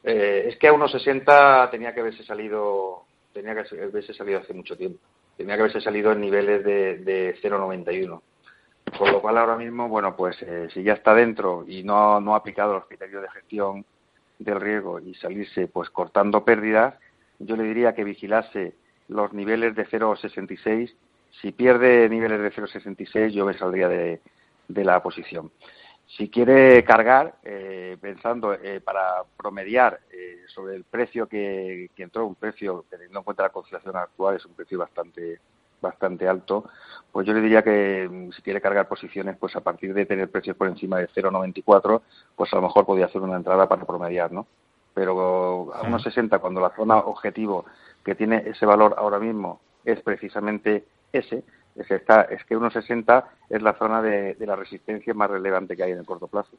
Eh, 0.05 0.49
es 0.49 0.57
que 0.57 0.67
a 0.67 0.73
1,60 0.73 1.71
tenía 1.71 1.93
que 1.93 2.01
haberse 2.01 2.25
salido 2.25 3.05
tenía 3.33 3.53
que 3.53 3.81
haberse 3.81 4.13
salido 4.13 4.39
hace 4.39 4.53
mucho 4.53 4.77
tiempo. 4.77 4.99
Tenía 5.37 5.55
que 5.55 5.61
haberse 5.61 5.81
salido 5.81 6.11
en 6.11 6.21
niveles 6.21 6.63
de, 6.63 6.97
de 6.99 7.35
0,91. 7.41 8.21
Con 8.97 9.11
lo 9.11 9.21
cual 9.21 9.37
ahora 9.37 9.57
mismo, 9.57 9.89
bueno, 9.89 10.15
pues 10.15 10.41
eh, 10.41 10.67
si 10.73 10.83
ya 10.83 10.93
está 10.93 11.15
dentro 11.15 11.65
y 11.67 11.83
no, 11.83 12.21
no 12.21 12.33
ha 12.33 12.37
aplicado 12.37 12.73
los 12.73 12.85
criterios 12.85 13.23
de 13.23 13.29
gestión 13.29 13.85
del 14.37 14.61
riesgo 14.61 14.99
y 14.99 15.15
salirse 15.15 15.67
pues 15.67 15.89
cortando 15.89 16.45
pérdidas, 16.45 16.95
yo 17.39 17.55
le 17.55 17.63
diría 17.63 17.95
que 17.95 18.03
vigilase 18.03 18.75
los 19.07 19.33
niveles 19.33 19.75
de 19.75 19.87
0,66. 19.87 20.93
Si 21.41 21.51
pierde 21.51 22.07
niveles 22.09 22.41
de 22.41 22.51
0,66, 22.51 23.29
yo 23.29 23.45
me 23.45 23.57
saldría 23.57 23.87
de, 23.87 24.21
de 24.67 24.85
la 24.85 25.01
posición. 25.01 25.51
Si 26.07 26.29
quiere 26.29 26.83
cargar, 26.83 27.35
eh, 27.43 27.97
pensando 27.99 28.53
eh, 28.53 28.81
para 28.81 29.23
promediar 29.35 29.99
eh, 30.11 30.41
sobre 30.47 30.75
el 30.75 30.83
precio 30.83 31.27
que, 31.27 31.89
que, 31.95 32.03
entró, 32.03 32.27
un 32.27 32.35
precio, 32.35 32.85
teniendo 32.89 33.19
en 33.19 33.25
cuenta 33.25 33.43
la 33.43 33.49
conciliación 33.49 33.95
actual, 33.95 34.35
es 34.35 34.45
un 34.45 34.53
precio 34.53 34.77
bastante 34.77 35.39
bastante 35.83 36.27
alto, 36.27 36.65
pues 37.11 37.27
yo 37.27 37.33
le 37.33 37.41
diría 37.41 37.61
que 37.61 38.09
mm, 38.09 38.31
si 38.31 38.41
quiere 38.41 38.61
cargar 38.61 38.87
posiciones, 38.87 39.37
pues 39.37 39.55
a 39.55 39.61
partir 39.61 39.93
de 39.93 40.07
tener 40.07 40.31
precios 40.31 40.57
por 40.57 40.67
encima 40.67 40.97
de 40.97 41.07
0,94, 41.09 42.01
pues 42.35 42.51
a 42.51 42.55
lo 42.55 42.63
mejor 42.63 42.85
podría 42.87 43.05
hacer 43.05 43.21
una 43.21 43.35
entrada 43.35 43.69
para 43.69 43.85
promediar, 43.85 44.31
¿no? 44.31 44.47
Pero 44.95 45.73
a 45.73 45.81
unos 45.81 46.01
60, 46.03 46.39
cuando 46.39 46.61
la 46.61 46.75
zona 46.75 46.97
objetivo 46.97 47.65
que 48.03 48.15
tiene 48.15 48.43
ese 48.45 48.65
valor 48.65 48.95
ahora 48.97 49.19
mismo 49.19 49.59
es 49.85 49.99
precisamente 50.01 50.85
ese, 51.11 51.43
es, 51.75 51.89
está, 51.89 52.23
es 52.23 52.43
que 52.45 52.55
1,60 52.55 53.23
es 53.49 53.61
la 53.61 53.73
zona 53.73 54.01
de, 54.01 54.35
la 54.39 54.55
resistencia 54.55 55.13
más 55.13 55.29
relevante 55.29 55.75
que 55.75 55.83
hay 55.83 55.91
en 55.91 55.99
el 55.99 56.05
corto 56.05 56.27
plazo. 56.27 56.55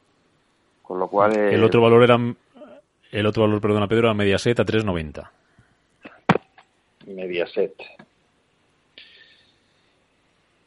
Con 0.81 0.99
lo 0.99 1.07
cual... 1.07 1.35
el 1.35 1.63
otro 1.63 1.81
valor 1.81 2.03
era... 2.03 2.17
El 3.11 3.25
otro 3.25 3.43
valor, 3.43 3.61
perdona 3.61 3.87
Pedro, 3.87 4.07
era 4.07 4.13
Mediaset 4.13 4.59
a 4.59 4.65
3,90. 4.65 5.29
Mediaset. 7.07 7.73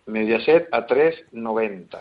Mediaset 0.06 0.68
a 0.72 0.86
3,90. 0.86 2.00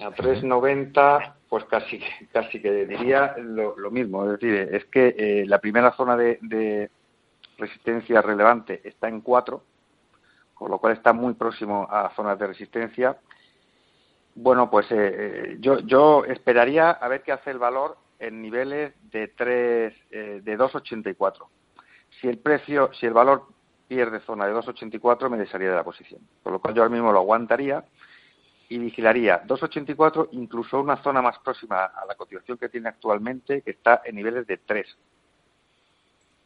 A 0.00 0.10
3,90, 0.10 1.32
pues 1.48 1.64
casi, 1.64 2.00
casi 2.32 2.60
que 2.60 2.86
diría 2.86 3.34
lo, 3.38 3.90
mismo. 3.90 4.24
Es 4.24 4.40
decir, 4.40 4.68
es 4.72 4.84
que 4.86 5.14
eh, 5.18 5.44
la 5.46 5.58
primera 5.58 5.92
zona 5.92 6.16
de, 6.16 6.38
de, 6.40 6.90
resistencia 7.58 8.22
relevante 8.22 8.80
está 8.84 9.08
en 9.08 9.20
4, 9.20 9.62
con 10.54 10.70
lo 10.70 10.78
cual 10.78 10.94
está 10.94 11.12
muy 11.12 11.34
próximo 11.34 11.86
a 11.90 12.10
zonas 12.14 12.38
de 12.38 12.46
resistencia. 12.46 13.16
Bueno, 14.34 14.70
pues 14.70 14.90
eh, 14.90 14.96
eh, 14.96 15.56
yo, 15.60 15.78
yo 15.80 16.24
esperaría 16.24 16.90
a 16.90 17.08
ver 17.08 17.22
qué 17.22 17.32
hace 17.32 17.50
el 17.50 17.58
valor 17.58 17.96
en 18.18 18.40
niveles 18.40 18.94
de 19.10 19.28
3, 19.28 19.94
de 20.10 20.58
2,84. 20.58 21.46
Si 22.20 22.28
el 22.28 22.38
precio, 22.38 22.90
si 22.94 23.06
el 23.06 23.12
valor 23.12 23.46
pierde 23.88 24.20
zona 24.20 24.46
de 24.46 24.54
2,84 24.54 25.28
me 25.28 25.38
desharía 25.38 25.70
de 25.70 25.76
la 25.76 25.84
posición. 25.84 26.20
Por 26.42 26.52
lo 26.52 26.60
cual 26.60 26.74
yo 26.74 26.82
ahora 26.82 26.94
mismo 26.94 27.12
lo 27.12 27.18
aguantaría 27.18 27.84
y 28.68 28.78
vigilaría 28.78 29.44
2,84, 29.44 30.28
incluso 30.32 30.80
una 30.80 31.02
zona 31.02 31.20
más 31.20 31.38
próxima 31.38 31.84
a 31.84 32.04
la 32.06 32.14
cotización 32.14 32.58
que 32.58 32.68
tiene 32.68 32.88
actualmente, 32.88 33.62
que 33.62 33.72
está 33.72 34.02
en 34.04 34.16
niveles 34.16 34.46
de 34.46 34.58
3. 34.58 34.96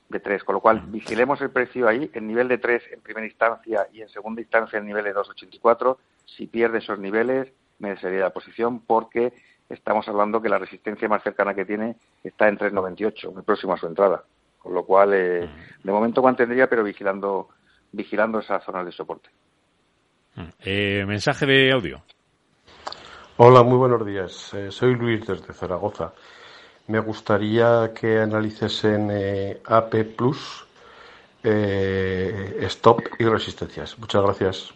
De 0.09 0.21
3, 0.21 0.43
con 0.43 0.55
lo 0.55 0.61
cual 0.61 0.83
vigilemos 0.87 1.41
el 1.43 1.51
precio 1.51 1.87
ahí, 1.87 2.11
en 2.15 2.27
nivel 2.27 2.49
de 2.49 2.59
3 2.59 2.83
en 2.93 3.01
primera 3.01 3.27
instancia 3.27 3.87
y 3.93 4.01
en 4.01 4.09
segunda 4.09 4.41
instancia 4.41 4.79
en 4.79 4.87
nivel 4.87 5.05
de 5.05 5.15
2,84. 5.15 5.99
Si 6.25 6.47
pierde 6.47 6.79
esos 6.79 6.99
niveles, 6.99 7.53
me 7.79 7.91
desharía 7.91 8.19
de 8.19 8.25
la 8.25 8.31
posición 8.31 8.81
porque 8.81 9.35
estamos 9.69 10.09
hablando 10.09 10.41
que 10.41 10.49
la 10.49 10.59
resistencia 10.59 11.09
más 11.09 11.23
cercana 11.23 11.55
que 11.55 11.65
tiene 11.65 11.97
está 12.25 12.49
en 12.49 12.59
3,98, 12.59 13.33
muy 13.35 13.43
próximo 13.43 13.75
a 13.75 13.77
su 13.77 13.87
entrada. 13.87 14.25
Con 14.59 14.75
lo 14.75 14.85
cual, 14.85 15.13
eh, 15.15 15.49
de 15.83 15.93
momento 15.93 16.23
mantendría, 16.23 16.69
pero 16.69 16.83
vigilando, 16.83 17.49
vigilando 17.93 18.41
esas 18.41 18.65
zonas 18.65 18.85
de 18.85 18.93
soporte. 18.93 19.31
Eh, 20.61 21.05
mensaje 21.07 21.47
de 21.47 21.73
audio. 21.73 22.03
Hola, 23.37 23.63
muy 23.63 23.77
buenos 23.77 24.05
días. 24.05 24.53
Eh, 24.55 24.71
soy 24.71 24.95
Luis 24.95 25.27
desde 25.27 25.53
Zaragoza. 25.53 26.13
Me 26.89 27.01
gustaría 27.01 27.93
que 27.95 28.19
analicesen 28.19 29.11
AP 29.65 30.05
Plus, 30.17 30.67
stop 31.45 33.03
y 33.19 33.25
resistencias. 33.25 33.99
Muchas 33.99 34.23
gracias. 34.23 34.75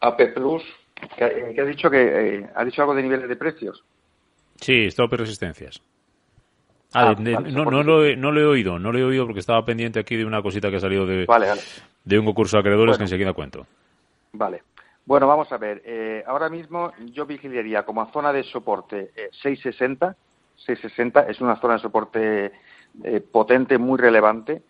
AP 0.00 0.34
Plus, 0.34 0.62
¿qué, 1.16 1.54
ha 1.60 1.64
dicho? 1.64 1.90
que 1.90 2.48
¿Ha 2.54 2.64
dicho 2.64 2.80
algo 2.82 2.94
de 2.94 3.02
niveles 3.02 3.28
de 3.28 3.36
precios? 3.36 3.84
Sí, 4.56 4.86
stop 4.86 5.12
y 5.12 5.16
resistencias. 5.16 5.82
Ah, 6.92 7.10
ah 7.10 7.14
no, 7.20 7.64
no, 7.66 7.82
lo 7.82 8.04
he, 8.04 8.16
no 8.16 8.32
lo 8.32 8.40
he 8.40 8.46
oído, 8.46 8.78
no 8.78 8.90
lo 8.90 8.98
he 8.98 9.04
oído 9.04 9.26
porque 9.26 9.40
estaba 9.40 9.64
pendiente 9.64 10.00
aquí 10.00 10.16
de 10.16 10.24
una 10.24 10.42
cosita 10.42 10.70
que 10.70 10.76
ha 10.76 10.80
salido 10.80 11.06
de, 11.06 11.26
de 12.04 12.18
un 12.18 12.24
concurso 12.24 12.56
de 12.56 12.60
acreedores 12.60 12.96
que 12.96 13.04
enseguida 13.04 13.32
cuento. 13.32 13.66
Vale. 14.32 14.62
Bueno, 15.10 15.26
vamos 15.26 15.50
a 15.50 15.58
ver. 15.58 15.82
Eh, 15.84 16.22
ahora 16.24 16.48
mismo 16.48 16.92
yo 17.06 17.26
vigilaría 17.26 17.84
como 17.84 18.08
zona 18.12 18.32
de 18.32 18.44
soporte 18.44 19.10
660. 19.42 20.06
Eh, 20.06 20.14
660 20.54 21.22
es 21.22 21.40
una 21.40 21.60
zona 21.60 21.74
de 21.74 21.80
soporte 21.80 22.52
eh, 23.02 23.20
potente, 23.20 23.76
muy 23.76 23.98
relevante, 23.98 24.62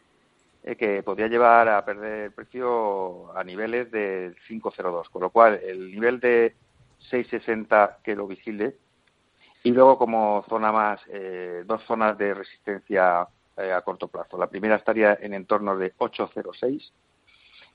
que 0.78 1.02
podría 1.02 1.28
llevar 1.28 1.68
a 1.68 1.84
perder 1.84 2.24
el 2.24 2.32
precio 2.32 3.36
a 3.36 3.44
niveles 3.44 3.90
de 3.90 4.34
502. 4.48 5.10
Con 5.10 5.20
lo 5.20 5.28
cual, 5.28 5.60
el 5.62 5.92
nivel 5.92 6.18
de 6.20 6.54
660 7.10 7.98
que 8.02 8.16
lo 8.16 8.26
vigile 8.26 8.78
y 9.62 9.72
luego 9.72 9.98
como 9.98 10.42
zona 10.48 10.72
más, 10.72 11.02
eh, 11.08 11.64
dos 11.66 11.84
zonas 11.84 12.16
de 12.16 12.32
resistencia 12.32 13.28
eh, 13.58 13.72
a 13.72 13.82
corto 13.82 14.08
plazo. 14.08 14.38
La 14.38 14.46
primera 14.46 14.76
estaría 14.76 15.18
en 15.20 15.34
entorno 15.34 15.76
de 15.76 15.94
8,06 15.98 16.92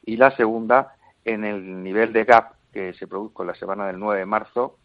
y 0.08 0.18
la 0.18 0.36
segunda 0.36 0.96
en 1.26 1.44
el 1.44 1.84
nivel 1.84 2.12
de 2.12 2.24
gap 2.24 2.55
que 2.76 2.94
se 2.94 3.08
produjo 3.08 3.42
en 3.42 3.48
la 3.48 3.56
semana 3.56 3.88
del 3.88 3.98
9 3.98 4.20
de 4.20 4.26
marzo 4.26 4.78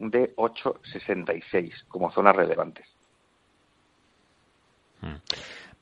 de 0.00 0.34
8,66 0.34 1.86
como 1.86 2.10
zonas 2.10 2.34
relevantes. 2.34 2.84
Hmm. 5.00 5.18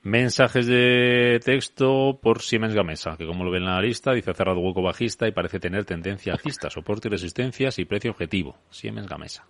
Mensajes 0.03 0.67
de 0.67 1.39
texto 1.43 2.19
por 2.21 2.41
Siemens 2.41 2.75
Gamesa, 2.75 3.17
que 3.17 3.25
como 3.25 3.43
lo 3.43 3.49
ven 3.49 3.63
en 3.63 3.69
la 3.69 3.81
lista, 3.81 4.13
dice 4.13 4.35
cerrado 4.35 4.59
hueco 4.59 4.83
bajista 4.83 5.27
y 5.27 5.31
parece 5.31 5.59
tener 5.59 5.83
tendencia 5.83 6.33
alcista, 6.33 6.69
soporte 6.69 7.07
y 7.07 7.11
resistencias 7.11 7.79
y 7.79 7.85
precio 7.85 8.11
objetivo. 8.11 8.55
Siemens 8.69 9.07
Gamesa. 9.07 9.43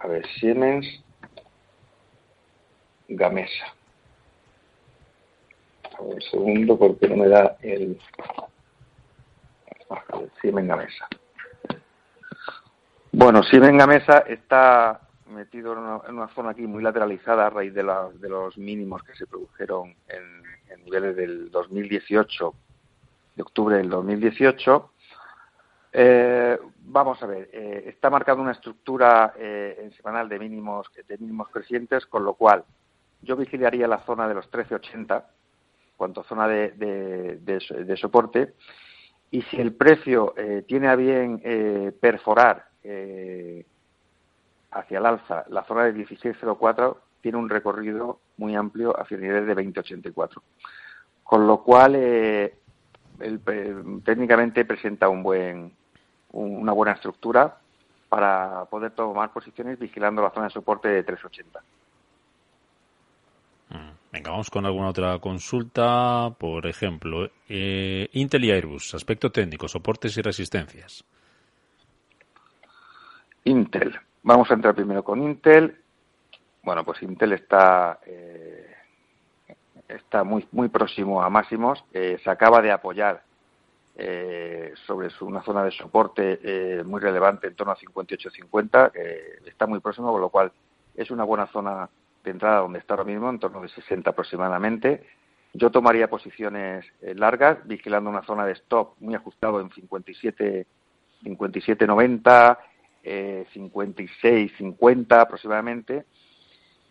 A 0.00 0.06
ver, 0.06 0.26
Siemens 0.38 0.86
Gamesa. 3.08 3.74
A 5.98 6.02
ver, 6.02 6.14
un 6.14 6.22
segundo, 6.22 6.78
porque 6.78 7.08
no 7.08 7.16
me 7.16 7.28
da 7.28 7.56
el. 7.62 7.98
Siemens 10.40 10.68
Gamesa. 10.68 11.08
Bueno, 13.12 13.42
Siemens 13.42 13.78
Gamesa 13.78 14.18
está 14.20 15.00
metido 15.26 15.72
en 15.72 16.14
una, 16.14 16.28
zona 16.28 16.50
aquí 16.50 16.66
muy 16.66 16.82
lateralizada 16.82 17.46
a 17.46 17.50
raíz 17.50 17.72
de, 17.74 17.82
de 17.82 18.28
los 18.28 18.58
mínimos 18.58 19.02
que 19.02 19.14
se 19.14 19.26
produjeron 19.26 19.94
en, 20.08 20.42
en, 20.68 20.84
niveles 20.84 21.16
del 21.16 21.50
2018, 21.50 22.54
de 23.36 23.42
octubre 23.42 23.76
del 23.76 23.88
2018. 23.88 24.90
Eh, 25.92 26.58
vamos 26.82 27.20
a 27.22 27.26
ver, 27.26 27.50
eh, 27.52 27.84
está 27.86 28.10
marcando 28.10 28.42
una 28.42 28.52
estructura 28.52 29.34
eh, 29.36 29.76
en 29.82 29.92
semanal 29.92 30.28
de 30.28 30.38
mínimos, 30.38 30.88
de 31.06 31.18
mínimos 31.18 31.48
crecientes, 31.48 32.06
con 32.06 32.24
lo 32.24 32.34
cual 32.34 32.64
yo 33.22 33.36
vigilaría 33.36 33.88
la 33.88 34.04
zona 34.04 34.28
de 34.28 34.34
los 34.34 34.50
13.80, 34.50 35.24
cuanto 35.96 36.22
zona 36.24 36.48
de, 36.48 36.70
de, 37.40 37.96
soporte, 37.96 38.54
y 39.30 39.42
si 39.42 39.60
el 39.60 39.72
precio 39.72 40.34
eh, 40.36 40.64
tiene 40.66 40.88
a 40.88 40.96
bien 40.96 41.40
perforar 42.00 42.66
hacia 44.72 44.98
el 44.98 45.06
alza 45.06 45.44
la 45.48 45.64
zona 45.64 45.84
de 45.84 45.94
16.04, 45.94 46.96
tiene 47.20 47.38
un 47.38 47.48
recorrido 47.48 48.20
muy 48.38 48.54
amplio 48.54 48.98
hacia 48.98 49.16
el 49.16 49.22
nivel 49.22 49.46
de 49.46 49.56
20.84. 49.56 50.40
Con 51.22 51.46
lo 51.46 51.62
cual, 51.62 51.92
técnicamente 54.04 54.64
presenta 54.64 55.08
un 55.08 55.22
buen, 55.22 55.72
una 56.32 56.72
buena 56.72 56.92
estructura 56.92 57.58
para 58.08 58.64
poder 58.64 58.90
tomar 58.90 59.32
posiciones 59.32 59.78
vigilando 59.78 60.22
la 60.22 60.30
zona 60.30 60.46
de 60.46 60.52
soporte 60.52 60.88
de 60.88 61.04
380. 61.04 61.62
Venga, 64.12 64.30
vamos 64.30 64.50
con 64.50 64.66
alguna 64.66 64.88
otra 64.88 65.18
consulta. 65.18 66.34
Por 66.38 66.66
ejemplo, 66.66 67.30
eh, 67.48 68.08
Intel 68.12 68.44
y 68.44 68.50
Airbus, 68.50 68.94
aspecto 68.94 69.30
técnico, 69.30 69.68
soportes 69.68 70.16
y 70.16 70.22
resistencias. 70.22 71.04
Intel. 73.44 73.98
Vamos 74.22 74.50
a 74.50 74.54
entrar 74.54 74.74
primero 74.74 75.02
con 75.02 75.22
Intel. 75.22 75.76
Bueno, 76.62 76.84
pues 76.84 77.02
Intel 77.02 77.32
está 77.32 78.00
eh, 78.04 78.70
está 79.94 80.24
muy 80.24 80.46
muy 80.52 80.68
próximo 80.68 81.22
a 81.22 81.30
máximos. 81.30 81.84
Eh, 81.92 82.18
se 82.22 82.30
acaba 82.30 82.60
de 82.60 82.72
apoyar 82.72 83.22
eh, 83.96 84.72
sobre 84.86 85.08
una 85.20 85.42
zona 85.42 85.64
de 85.64 85.70
soporte 85.72 86.40
eh, 86.42 86.82
muy 86.84 87.00
relevante 87.00 87.48
en 87.48 87.54
torno 87.54 87.72
a 87.72 87.76
58-50, 87.76 88.92
que 88.92 89.48
está 89.48 89.66
muy 89.66 89.80
próximo, 89.80 90.12
con 90.12 90.20
lo 90.20 90.28
cual 90.28 90.52
es 90.94 91.10
una 91.10 91.24
buena 91.24 91.46
zona 91.48 91.88
de 92.24 92.30
entrada 92.30 92.60
donde 92.60 92.78
está 92.78 92.94
ahora 92.94 93.04
mismo, 93.04 93.30
en 93.30 93.38
torno 93.38 93.60
de 93.60 93.68
60 93.68 94.10
aproximadamente. 94.10 95.06
Yo 95.52 95.70
tomaría 95.70 96.08
posiciones 96.08 96.84
eh, 97.00 97.14
largas, 97.14 97.66
vigilando 97.66 98.08
una 98.08 98.22
zona 98.22 98.46
de 98.46 98.52
stop 98.52 98.94
muy 99.00 99.14
ajustado 99.14 99.60
en 99.60 99.70
57, 99.70 100.66
57.90, 101.24 102.58
eh, 103.02 103.46
56, 103.52 104.52
50 104.56 105.20
aproximadamente. 105.20 106.04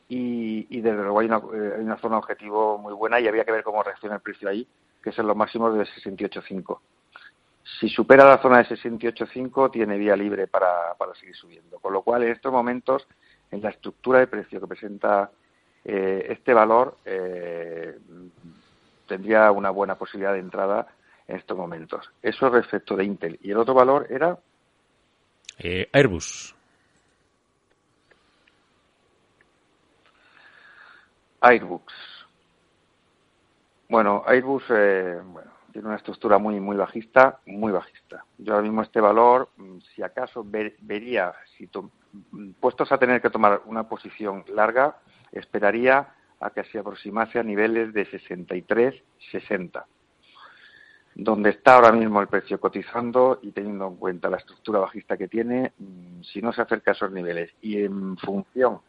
Y, 0.09 0.65
y 0.69 0.81
desde 0.81 1.03
luego 1.03 1.19
hay 1.19 1.27
una, 1.27 1.37
eh, 1.37 1.73
hay 1.77 1.83
una 1.83 1.97
zona 1.97 2.17
objetivo 2.17 2.77
muy 2.77 2.93
buena 2.93 3.19
y 3.19 3.27
había 3.27 3.45
que 3.45 3.51
ver 3.51 3.63
cómo 3.63 3.83
reacciona 3.83 4.15
el 4.15 4.21
precio 4.21 4.49
ahí, 4.49 4.67
que 5.01 5.11
es 5.11 5.19
en 5.19 5.27
los 5.27 5.35
máximos 5.37 5.75
de 5.75 5.85
68.5. 5.85 6.79
Si 7.79 7.87
supera 7.87 8.25
la 8.25 8.41
zona 8.41 8.57
de 8.57 8.65
68.5, 8.65 9.71
tiene 9.71 9.97
vía 9.97 10.15
libre 10.15 10.47
para, 10.47 10.95
para 10.97 11.13
seguir 11.15 11.35
subiendo. 11.35 11.79
Con 11.79 11.93
lo 11.93 12.01
cual, 12.01 12.23
en 12.23 12.31
estos 12.31 12.51
momentos, 12.51 13.07
en 13.51 13.62
la 13.62 13.69
estructura 13.69 14.19
de 14.19 14.27
precio 14.27 14.59
que 14.59 14.67
presenta 14.67 15.31
eh, 15.83 16.27
este 16.29 16.53
valor 16.53 16.97
eh, 17.05 17.97
tendría 19.07 19.51
una 19.51 19.69
buena 19.69 19.95
posibilidad 19.95 20.33
de 20.33 20.39
entrada 20.39 20.88
en 21.27 21.38
estos 21.38 21.57
momentos. 21.57 22.09
Eso 22.21 22.49
respecto 22.49 22.95
de 22.95 23.05
Intel. 23.05 23.39
Y 23.41 23.51
el 23.51 23.57
otro 23.57 23.73
valor 23.73 24.07
era. 24.09 24.38
Eh, 25.57 25.89
Airbus. 25.91 26.55
Airbus. 31.41 32.27
Bueno, 33.88 34.23
Airbus 34.27 34.67
bueno, 34.67 35.51
tiene 35.71 35.88
una 35.88 35.97
estructura 35.97 36.38
muy 36.38 36.59
muy 36.59 36.77
bajista, 36.77 37.39
muy 37.45 37.71
bajista. 37.71 38.25
Yo 38.38 38.53
ahora 38.53 38.63
mismo 38.63 38.81
este 38.81 38.99
valor, 38.99 39.49
mm, 39.57 39.79
si 39.95 40.03
acaso 40.03 40.45
vería, 40.45 41.33
si 41.57 41.67
puestos 42.59 42.91
a 42.91 42.97
tener 42.97 43.21
que 43.21 43.29
tomar 43.29 43.61
una 43.65 43.87
posición 43.87 44.43
larga, 44.53 44.97
esperaría 45.31 46.07
a 46.39 46.49
que 46.51 46.63
se 46.65 46.79
aproximase 46.79 47.39
a 47.39 47.43
niveles 47.43 47.93
de 47.93 48.07
63-60, 48.07 49.83
donde 51.15 51.49
está 51.49 51.75
ahora 51.75 51.91
mismo 51.91 52.21
el 52.21 52.27
precio 52.27 52.59
cotizando 52.59 53.39
y 53.41 53.51
teniendo 53.51 53.87
en 53.87 53.95
cuenta 53.97 54.29
la 54.29 54.37
estructura 54.37 54.79
bajista 54.79 55.17
que 55.17 55.27
tiene, 55.27 55.73
mm, 55.77 56.21
si 56.21 56.41
no 56.41 56.53
se 56.53 56.61
acerca 56.61 56.91
a 56.91 56.93
esos 56.93 57.11
niveles 57.11 57.51
y 57.61 57.83
en 57.83 58.17
función 58.17 58.79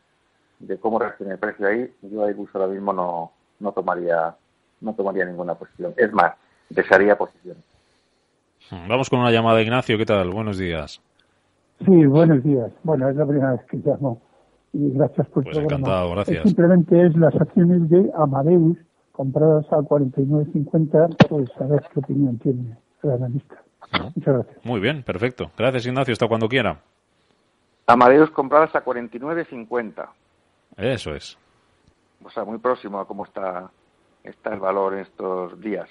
de 0.58 0.78
cómo 0.78 0.98
reacciona 0.98 1.32
el 1.32 1.38
precio 1.38 1.66
ahí, 1.66 1.92
yo 2.02 2.24
ahí 2.24 2.34
ahora 2.52 2.68
mismo 2.68 2.92
no, 2.92 3.32
no 3.58 3.72
tomaría 3.72 4.36
no 4.80 4.94
tomaría 4.94 5.24
ninguna 5.24 5.54
posición. 5.54 5.94
Es 5.96 6.12
más, 6.12 6.34
desearía 6.68 7.16
posición. 7.16 7.56
Vamos 8.70 9.10
con 9.10 9.18
una 9.18 9.30
llamada, 9.30 9.60
Ignacio. 9.60 9.98
¿Qué 9.98 10.06
tal? 10.06 10.30
Buenos 10.30 10.56
días. 10.56 11.02
Sí, 11.84 12.06
buenos 12.06 12.42
días. 12.44 12.70
Bueno, 12.82 13.08
es 13.08 13.16
la 13.16 13.26
primera 13.26 13.52
vez 13.52 13.62
que 13.64 13.78
llamo 13.78 14.20
y 14.72 14.90
gracias 14.92 15.26
por 15.28 15.44
pues 15.44 15.56
encantado, 15.56 16.12
gracias. 16.12 16.42
simplemente 16.44 17.06
es 17.06 17.16
las 17.16 17.34
acciones 17.34 17.88
de 17.88 18.10
Amadeus 18.16 18.78
compradas 19.12 19.66
a 19.72 19.78
49.50, 19.78 21.28
pues 21.28 21.50
a 21.60 21.64
ver 21.64 21.82
qué 21.92 22.00
opinión 22.00 22.38
tiene 22.38 22.76
el 23.02 23.10
analista. 23.10 23.56
Muchas 24.14 24.34
gracias. 24.34 24.64
Muy 24.64 24.80
bien, 24.80 25.02
perfecto. 25.02 25.50
Gracias, 25.56 25.86
Ignacio. 25.86 26.12
Hasta 26.12 26.28
cuando 26.28 26.48
quiera. 26.48 26.80
Amadeus 27.86 28.30
compradas 28.30 28.74
a 28.74 28.84
49.50. 28.84 30.08
Eso 30.76 31.14
es. 31.14 31.36
O 32.24 32.30
sea, 32.30 32.44
muy 32.44 32.58
próximo 32.58 33.00
a 33.00 33.06
cómo 33.06 33.24
está, 33.24 33.70
está 34.22 34.54
el 34.54 34.60
valor 34.60 34.94
en 34.94 35.00
estos 35.00 35.60
días. 35.60 35.88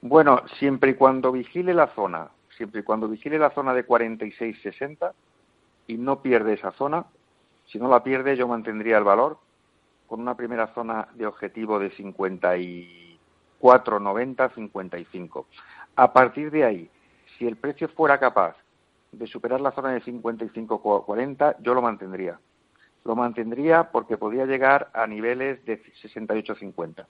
Bueno, 0.00 0.42
siempre 0.58 0.90
y 0.90 0.94
cuando 0.94 1.30
vigile 1.30 1.72
la 1.72 1.86
zona, 1.94 2.28
siempre 2.56 2.80
y 2.80 2.84
cuando 2.84 3.08
vigile 3.08 3.38
la 3.38 3.50
zona 3.50 3.74
de 3.74 3.86
46.60 3.86 5.12
y 5.86 5.98
no 5.98 6.22
pierde 6.22 6.54
esa 6.54 6.72
zona, 6.72 7.04
si 7.66 7.78
no 7.78 7.88
la 7.88 8.02
pierde, 8.02 8.36
yo 8.36 8.48
mantendría 8.48 8.98
el 8.98 9.04
valor 9.04 9.38
con 10.06 10.20
una 10.20 10.36
primera 10.36 10.74
zona 10.74 11.08
de 11.14 11.26
objetivo 11.26 11.78
de 11.78 11.90
54,90, 11.92 14.54
55. 14.54 15.46
A 15.96 16.12
partir 16.12 16.50
de 16.50 16.64
ahí, 16.64 16.90
si 17.38 17.46
el 17.46 17.56
precio 17.56 17.88
fuera 17.88 18.18
capaz 18.18 18.56
de 19.12 19.26
superar 19.26 19.60
la 19.60 19.72
zona 19.72 19.92
de 19.92 20.02
55,40, 20.02 21.56
yo 21.60 21.74
lo 21.74 21.82
mantendría. 21.82 22.40
Lo 23.04 23.14
mantendría 23.16 23.90
porque 23.90 24.16
podría 24.16 24.46
llegar 24.46 24.90
a 24.94 25.06
niveles 25.06 25.62
de 25.64 25.82
68,50. 25.82 27.06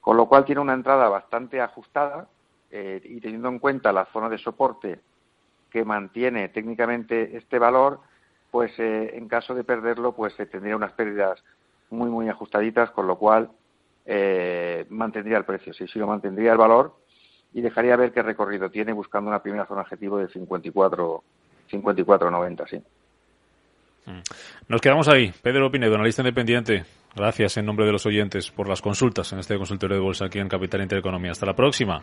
Con 0.00 0.16
lo 0.16 0.26
cual 0.26 0.44
tiene 0.44 0.60
una 0.60 0.74
entrada 0.74 1.08
bastante 1.08 1.60
ajustada 1.60 2.28
eh, 2.72 3.00
y 3.04 3.20
teniendo 3.20 3.48
en 3.48 3.58
cuenta 3.58 3.92
la 3.92 4.06
zona 4.06 4.30
de 4.30 4.38
soporte 4.38 4.98
que 5.70 5.84
mantiene 5.84 6.48
técnicamente 6.48 7.36
este 7.36 7.58
valor, 7.58 8.00
pues 8.50 8.72
eh, 8.78 9.10
en 9.14 9.28
caso 9.28 9.54
de 9.54 9.62
perderlo, 9.62 10.12
pues 10.12 10.34
se 10.34 10.46
tendría 10.46 10.74
unas 10.74 10.92
pérdidas 10.92 11.42
muy, 11.90 12.08
muy 12.08 12.28
ajustaditas, 12.30 12.90
con 12.90 13.06
lo 13.06 13.16
cual 13.16 13.50
eh, 14.06 14.86
mantendría 14.88 15.36
el 15.36 15.44
precio, 15.44 15.72
sí, 15.74 15.86
sí 15.86 15.98
lo 15.98 16.06
mantendría 16.06 16.52
el 16.52 16.58
valor 16.58 16.96
y 17.54 17.60
dejaría 17.60 17.96
ver 17.96 18.12
qué 18.12 18.22
recorrido 18.22 18.70
tiene 18.70 18.92
buscando 18.92 19.28
una 19.28 19.42
primera 19.42 19.66
zona 19.66 19.82
objetivo 19.82 20.18
de 20.18 20.28
54, 20.28 21.22
54.90, 21.70 22.68
sí. 22.68 22.82
Mm. 24.06 24.20
Nos 24.68 24.80
quedamos 24.80 25.08
ahí. 25.08 25.32
Pedro 25.42 25.70
Pinedo, 25.70 25.94
analista 25.94 26.22
independiente. 26.22 26.84
Gracias 27.14 27.58
en 27.58 27.66
nombre 27.66 27.84
de 27.84 27.92
los 27.92 28.06
oyentes 28.06 28.50
por 28.50 28.68
las 28.68 28.80
consultas 28.80 29.32
en 29.32 29.38
este 29.38 29.58
consultorio 29.58 29.96
de 29.96 30.02
bolsa 30.02 30.24
aquí 30.24 30.38
en 30.38 30.48
Capital 30.48 30.80
Intereconomía. 30.80 31.32
Hasta 31.32 31.46
la 31.46 31.54
próxima. 31.54 32.02